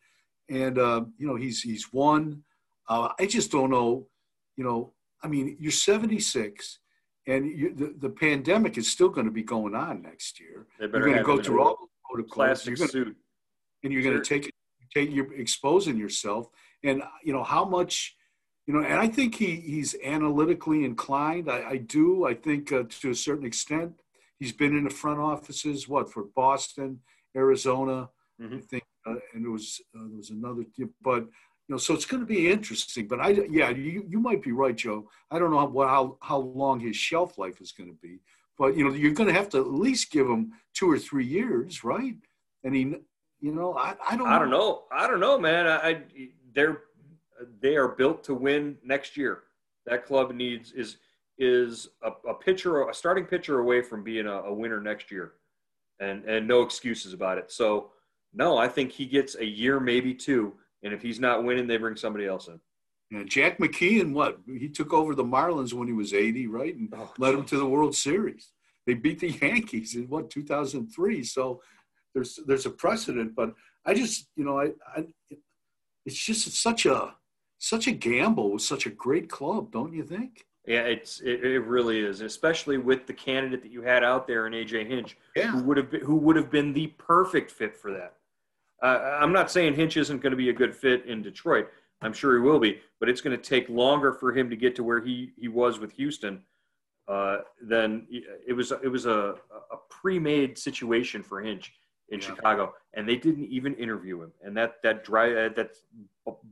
and 0.49 0.77
uh, 0.77 1.05
you 1.17 1.27
know, 1.27 1.35
he's 1.35 1.61
he's 1.61 1.91
won. 1.91 2.43
Uh, 2.87 3.09
I 3.19 3.25
just 3.25 3.51
don't 3.51 3.69
know. 3.69 4.07
You 4.57 4.63
know, 4.63 4.93
I 5.23 5.27
mean, 5.27 5.57
you're 5.59 5.71
76, 5.71 6.79
and 7.27 7.45
you, 7.49 7.73
the 7.73 7.95
the 7.99 8.09
pandemic 8.09 8.77
is 8.77 8.91
still 8.91 9.09
going 9.09 9.25
to 9.25 9.31
be 9.31 9.43
going 9.43 9.75
on 9.75 10.01
next 10.01 10.39
year. 10.39 10.67
You're 10.79 10.89
going 10.89 11.17
to 11.17 11.23
go 11.23 11.41
through 11.41 11.61
all 11.61 11.77
the 11.79 11.87
protocols. 12.09 12.33
Classic 12.33 12.77
gonna, 12.77 12.89
suit. 12.89 13.15
and 13.83 13.93
you're 13.93 14.03
going 14.03 14.17
to 14.17 14.23
take 14.23 14.43
take 14.43 14.53
you're 14.95 15.33
exposing 15.33 15.97
yourself, 15.97 16.47
and 16.83 17.03
you 17.23 17.33
know 17.33 17.43
how 17.43 17.65
much 17.65 18.15
you 18.65 18.73
know, 18.73 18.81
and 18.81 18.99
I 18.99 19.07
think 19.07 19.35
he 19.35 19.55
he's 19.55 19.95
analytically 20.03 20.85
inclined. 20.85 21.49
I, 21.49 21.69
I 21.71 21.77
do. 21.77 22.25
I 22.25 22.33
think 22.33 22.71
uh, 22.71 22.83
to 23.01 23.11
a 23.11 23.15
certain 23.15 23.45
extent, 23.45 23.93
he's 24.39 24.53
been 24.53 24.77
in 24.77 24.85
the 24.85 24.89
front 24.89 25.19
offices. 25.19 25.89
What 25.89 26.11
for 26.11 26.25
Boston, 26.35 27.01
Arizona, 27.35 28.09
mm-hmm. 28.41 28.57
I 28.57 28.61
think, 28.61 28.83
uh, 29.05 29.15
and 29.33 29.43
there 29.43 29.51
was 29.51 29.81
uh, 29.95 30.03
there 30.07 30.17
was 30.17 30.29
another. 30.29 30.63
But 31.01 31.23
you 31.23 31.69
know, 31.69 31.77
so 31.77 31.93
it's 31.93 32.05
going 32.05 32.21
to 32.21 32.27
be 32.27 32.49
interesting. 32.49 33.07
But 33.07 33.19
I, 33.19 33.29
yeah, 33.49 33.69
you 33.69 34.05
you 34.07 34.19
might 34.19 34.41
be 34.41 34.53
right, 34.53 34.75
Joe. 34.75 35.09
I 35.29 35.39
don't 35.39 35.51
know 35.51 35.59
how 35.59 35.87
how 35.87 36.17
how 36.21 36.37
long 36.37 36.79
his 36.79 36.95
shelf 36.95 37.37
life 37.37 37.59
is 37.59 37.73
going 37.73 37.89
to 37.89 37.97
be. 38.01 38.19
But 38.57 38.77
you 38.77 38.87
know, 38.87 38.93
you're 38.93 39.11
going 39.11 39.29
to 39.29 39.35
have 39.35 39.49
to 39.49 39.59
at 39.59 39.71
least 39.71 40.11
give 40.11 40.27
him 40.27 40.53
two 40.73 40.89
or 40.89 40.99
three 40.99 41.25
years, 41.25 41.83
right? 41.83 42.15
And 42.63 42.75
he, 42.75 42.95
you 43.43 43.53
know, 43.53 43.77
I, 43.77 43.93
I 44.09 44.15
don't. 44.15 44.27
I 44.27 44.39
don't 44.39 44.49
know. 44.49 44.83
I 44.89 45.05
don't 45.05 45.19
know, 45.19 45.37
man. 45.37 45.67
I, 45.67 45.89
I 45.89 46.01
they're 46.55 46.83
they 47.61 47.75
are 47.75 47.89
built 47.89 48.23
to 48.23 48.33
win 48.33 48.77
next 48.85 49.17
year. 49.17 49.43
That 49.85 50.05
club 50.05 50.33
needs 50.33 50.71
is 50.71 50.95
is 51.37 51.89
a, 52.03 52.11
a 52.29 52.33
pitcher, 52.33 52.87
a 52.87 52.93
starting 52.93 53.25
pitcher 53.25 53.59
away 53.59 53.81
from 53.81 54.01
being 54.01 54.27
a, 54.27 54.43
a, 54.43 54.53
winner 54.53 54.79
next 54.79 55.11
year, 55.11 55.33
and 55.99 56.23
and 56.23 56.47
no 56.47 56.61
excuses 56.61 57.11
about 57.11 57.37
it. 57.37 57.51
So 57.51 57.91
no, 58.33 58.57
I 58.57 58.69
think 58.69 58.93
he 58.93 59.05
gets 59.05 59.35
a 59.35 59.45
year, 59.45 59.77
maybe 59.77 60.13
two, 60.13 60.53
and 60.81 60.93
if 60.93 61.01
he's 61.01 61.19
not 61.19 61.43
winning, 61.43 61.67
they 61.67 61.75
bring 61.75 61.97
somebody 61.97 62.25
else 62.25 62.47
in. 62.47 62.61
Yeah, 63.11 63.25
Jack 63.25 63.59
McKeon, 63.59 64.13
what 64.13 64.37
he 64.47 64.69
took 64.69 64.93
over 64.93 65.15
the 65.15 65.25
Marlins 65.25 65.73
when 65.73 65.89
he 65.89 65.93
was 65.93 66.13
eighty, 66.13 66.47
right, 66.47 66.77
and 66.77 66.93
oh, 66.95 67.11
led 67.17 67.35
them 67.35 67.43
to 67.47 67.57
the 67.57 67.67
World 67.67 67.93
Series. 67.93 68.53
They 68.87 68.93
beat 68.93 69.19
the 69.19 69.31
Yankees 69.41 69.95
in 69.95 70.07
what 70.07 70.29
2003. 70.29 71.25
So 71.25 71.61
there's 72.13 72.39
there's 72.45 72.65
a 72.65 72.69
precedent, 72.69 73.35
but 73.35 73.53
I 73.85 73.93
just 73.93 74.27
you 74.35 74.45
know 74.45 74.59
I, 74.59 74.71
I 74.95 75.05
it's 76.05 76.17
just 76.17 76.47
it's 76.47 76.59
such 76.59 76.85
a 76.85 77.15
such 77.59 77.87
a 77.87 77.91
gamble 77.91 78.51
with 78.51 78.61
such 78.61 78.85
a 78.85 78.89
great 78.89 79.29
club, 79.29 79.71
don't 79.71 79.93
you 79.93 80.03
think? 80.03 80.45
Yeah, 80.65 80.81
it's 80.81 81.19
it, 81.21 81.43
it, 81.43 81.59
really 81.59 81.99
is, 81.99 82.21
especially 82.21 82.77
with 82.77 83.05
the 83.05 83.13
candidate 83.13 83.61
that 83.63 83.71
you 83.71 83.81
had 83.81 84.03
out 84.03 84.27
there 84.27 84.47
in 84.47 84.53
AJ 84.53 84.87
Hinch, 84.87 85.17
yeah. 85.35 85.47
who 85.47 85.63
would 85.63 85.77
have 85.77 85.91
been, 85.91 86.01
who 86.01 86.15
would 86.15 86.37
have 86.37 86.49
been 86.49 86.73
the 86.73 86.87
perfect 86.97 87.51
fit 87.51 87.75
for 87.75 87.91
that. 87.91 88.15
Uh, 88.81 89.17
I'm 89.21 89.33
not 89.33 89.51
saying 89.51 89.75
Hinch 89.75 89.97
isn't 89.97 90.21
going 90.21 90.31
to 90.31 90.37
be 90.37 90.49
a 90.49 90.53
good 90.53 90.73
fit 90.73 91.05
in 91.05 91.21
Detroit. 91.21 91.67
I'm 92.01 92.13
sure 92.13 92.35
he 92.35 92.41
will 92.41 92.59
be, 92.59 92.79
but 92.99 93.09
it's 93.09 93.21
going 93.21 93.35
to 93.35 93.41
take 93.41 93.67
longer 93.69 94.13
for 94.13 94.35
him 94.35 94.49
to 94.49 94.55
get 94.55 94.75
to 94.75 94.83
where 94.83 95.01
he 95.01 95.31
he 95.37 95.47
was 95.47 95.79
with 95.79 95.91
Houston. 95.93 96.43
Uh, 97.05 97.39
than 97.61 98.07
it 98.47 98.53
was 98.53 98.71
it 98.71 98.87
was 98.87 99.05
a, 99.05 99.35
a 99.71 99.77
pre-made 99.89 100.57
situation 100.57 101.21
for 101.21 101.41
Hinch 101.41 101.73
in 102.13 102.19
yeah. 102.19 102.27
Chicago, 102.27 102.73
and 102.93 103.09
they 103.09 103.15
didn't 103.15 103.45
even 103.45 103.73
interview 103.75 104.21
him, 104.21 104.31
and 104.43 104.55
that 104.55 104.81
that 104.83 105.03
dry 105.03 105.31
uh, 105.33 105.49
that 105.55 105.71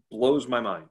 blows 0.10 0.48
my 0.48 0.60
mind. 0.60 0.86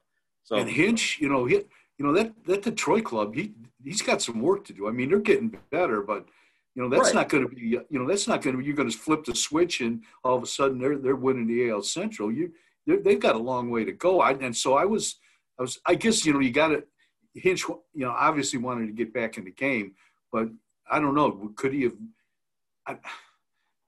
So 0.44 0.56
and 0.56 0.70
Hinch, 0.70 1.18
you 1.20 1.28
know, 1.28 1.44
he, 1.44 1.56
you 1.98 2.06
know 2.06 2.12
that 2.12 2.32
that 2.46 2.62
Detroit 2.62 3.04
club, 3.04 3.34
he 3.34 3.52
he's 3.84 4.02
got 4.02 4.22
some 4.22 4.40
work 4.40 4.64
to 4.66 4.72
do. 4.72 4.88
I 4.88 4.92
mean, 4.92 5.10
they're 5.10 5.18
getting 5.18 5.56
better, 5.70 6.00
but 6.02 6.26
you 6.74 6.82
know 6.82 6.88
that's 6.88 7.08
right. 7.08 7.16
not 7.16 7.28
going 7.28 7.48
to 7.48 7.54
be. 7.54 7.62
You 7.62 7.84
know, 7.90 8.06
that's 8.06 8.28
not 8.28 8.42
going 8.42 8.56
to. 8.56 8.64
You're 8.64 8.76
going 8.76 8.90
to 8.90 8.96
flip 8.96 9.24
the 9.24 9.34
switch 9.34 9.80
and 9.80 10.02
all 10.24 10.36
of 10.36 10.42
a 10.42 10.46
sudden 10.46 10.78
they're 10.78 10.96
they're 10.96 11.16
winning 11.16 11.46
the 11.46 11.70
AL 11.70 11.82
Central. 11.82 12.32
You 12.32 12.52
they've 12.86 13.20
got 13.20 13.34
a 13.34 13.38
long 13.38 13.70
way 13.70 13.84
to 13.84 13.92
go. 13.92 14.20
I, 14.20 14.32
and 14.32 14.56
so 14.56 14.74
I 14.74 14.84
was 14.84 15.16
I 15.58 15.62
was 15.62 15.80
I 15.84 15.94
guess 15.94 16.24
you 16.24 16.32
know 16.32 16.40
you 16.40 16.52
got 16.52 16.68
to 16.68 16.84
Hinch. 17.34 17.64
You 17.68 18.06
know, 18.06 18.14
obviously 18.16 18.58
wanted 18.58 18.86
to 18.86 18.92
get 18.92 19.12
back 19.12 19.36
in 19.36 19.44
the 19.44 19.50
game, 19.50 19.92
but 20.32 20.48
I 20.90 21.00
don't 21.00 21.14
know. 21.14 21.52
Could 21.56 21.74
he 21.74 21.82
have? 21.82 21.96
I, 22.86 22.96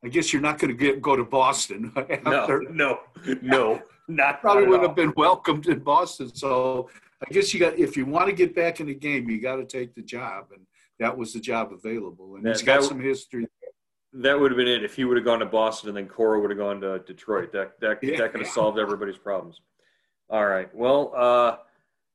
I 0.04 0.08
guess 0.08 0.32
you're 0.32 0.42
not 0.42 0.58
going 0.58 0.76
to 0.76 0.76
get 0.76 1.00
go 1.00 1.16
to 1.16 1.24
Boston. 1.24 1.92
After, 2.26 2.62
no, 2.70 3.00
no, 3.24 3.36
no. 3.42 3.82
Not 4.08 4.40
probably 4.40 4.66
wouldn't 4.66 4.88
have 4.88 4.96
been 4.96 5.12
welcomed 5.16 5.66
in 5.66 5.78
Boston. 5.78 6.34
So 6.34 6.90
I 7.22 7.32
guess 7.32 7.54
you 7.54 7.60
got 7.60 7.78
if 7.78 7.96
you 7.96 8.04
want 8.04 8.26
to 8.26 8.32
get 8.34 8.54
back 8.54 8.80
in 8.80 8.86
the 8.86 8.94
game, 8.94 9.30
you 9.30 9.40
got 9.40 9.56
to 9.56 9.64
take 9.64 9.94
the 9.94 10.02
job, 10.02 10.46
and 10.52 10.66
that 10.98 11.16
was 11.16 11.32
the 11.32 11.40
job 11.40 11.72
available. 11.72 12.36
And 12.36 12.44
that, 12.44 12.50
he's 12.50 12.62
got 12.62 12.80
that, 12.80 12.88
some 12.88 13.00
history. 13.00 13.46
That 14.12 14.38
would 14.38 14.50
have 14.50 14.58
been 14.58 14.68
it 14.68 14.84
if 14.84 14.96
he 14.96 15.04
would 15.04 15.16
have 15.16 15.24
gone 15.24 15.38
to 15.38 15.46
Boston 15.46 15.88
and 15.88 15.96
then 15.96 16.06
Cora 16.06 16.40
would 16.40 16.50
have 16.50 16.58
gone 16.58 16.80
to 16.80 16.98
Detroit. 17.00 17.52
That 17.52 17.78
that 17.80 17.98
yeah, 18.02 18.18
that 18.18 18.32
could 18.32 18.42
have 18.42 18.50
solved 18.50 18.78
everybody's 18.78 19.18
problems. 19.18 19.60
All 20.28 20.46
right. 20.46 20.74
Well, 20.74 21.12
uh, 21.14 21.56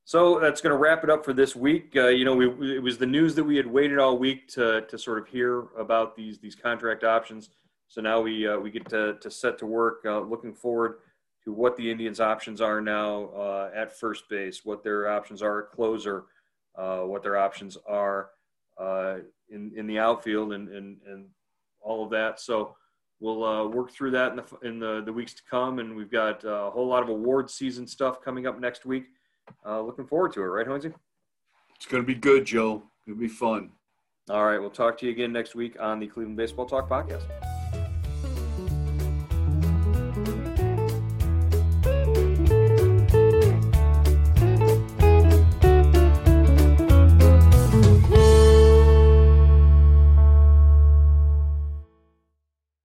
so 0.03 0.39
that's 0.39 0.61
going 0.61 0.71
to 0.71 0.77
wrap 0.77 1.03
it 1.03 1.09
up 1.09 1.25
for 1.25 1.33
this 1.33 1.55
week. 1.55 1.93
Uh, 1.95 2.07
you 2.07 2.25
know, 2.25 2.35
we, 2.35 2.77
it 2.77 2.81
was 2.81 2.97
the 2.97 3.05
news 3.05 3.35
that 3.35 3.43
we 3.43 3.57
had 3.57 3.67
waited 3.67 3.97
all 3.97 4.17
week 4.17 4.47
to 4.49 4.81
to 4.81 4.97
sort 4.97 5.19
of 5.19 5.27
hear 5.27 5.65
about 5.77 6.15
these 6.15 6.37
these 6.39 6.55
contract 6.55 7.03
options. 7.03 7.49
So 7.87 8.01
now 8.01 8.21
we 8.21 8.47
uh, 8.47 8.57
we 8.57 8.69
get 8.69 8.87
to 8.89 9.17
to 9.21 9.31
set 9.31 9.57
to 9.59 9.65
work. 9.65 10.01
Uh, 10.05 10.19
looking 10.19 10.53
forward 10.53 10.99
to 11.43 11.53
what 11.53 11.77
the 11.77 11.89
Indians' 11.89 12.19
options 12.19 12.59
are 12.59 12.81
now 12.81 13.29
uh, 13.35 13.69
at 13.73 13.97
first 13.97 14.27
base, 14.29 14.61
what 14.65 14.83
their 14.83 15.09
options 15.09 15.41
are 15.41 15.63
at 15.63 15.71
closer, 15.71 16.25
uh, 16.75 16.99
what 16.99 17.23
their 17.23 17.37
options 17.37 17.77
are 17.87 18.29
uh, 18.77 19.17
in 19.49 19.71
in 19.75 19.87
the 19.87 19.99
outfield, 19.99 20.53
and 20.53 20.67
and 20.69 20.97
and 21.07 21.27
all 21.81 22.03
of 22.03 22.09
that. 22.11 22.39
So 22.39 22.75
we'll 23.19 23.43
uh, 23.43 23.67
work 23.67 23.91
through 23.91 24.11
that 24.11 24.31
in 24.31 24.37
the 24.37 24.67
in 24.67 24.79
the, 24.79 25.01
the 25.05 25.13
weeks 25.13 25.33
to 25.35 25.41
come, 25.49 25.79
and 25.79 25.95
we've 25.95 26.11
got 26.11 26.43
uh, 26.43 26.67
a 26.67 26.71
whole 26.71 26.87
lot 26.87 27.03
of 27.03 27.09
award 27.09 27.49
season 27.49 27.87
stuff 27.87 28.21
coming 28.21 28.45
up 28.45 28.59
next 28.59 28.85
week. 28.85 29.05
Uh, 29.65 29.81
looking 29.81 30.05
forward 30.05 30.33
to 30.33 30.41
it, 30.41 30.45
right, 30.45 30.67
Hoynesy? 30.67 30.93
It's 31.77 31.85
going 31.85 32.03
to 32.03 32.07
be 32.07 32.15
good, 32.15 32.45
Joe. 32.45 32.83
It'll 33.05 33.17
be 33.17 33.27
fun. 33.27 33.71
All 34.29 34.45
right, 34.45 34.59
we'll 34.59 34.69
talk 34.69 34.97
to 34.99 35.05
you 35.05 35.11
again 35.13 35.31
next 35.31 35.55
week 35.55 35.77
on 35.79 35.99
the 35.99 36.07
Cleveland 36.07 36.35
Baseball 36.35 36.65
Talk 36.65 36.89
podcast. 36.89 37.46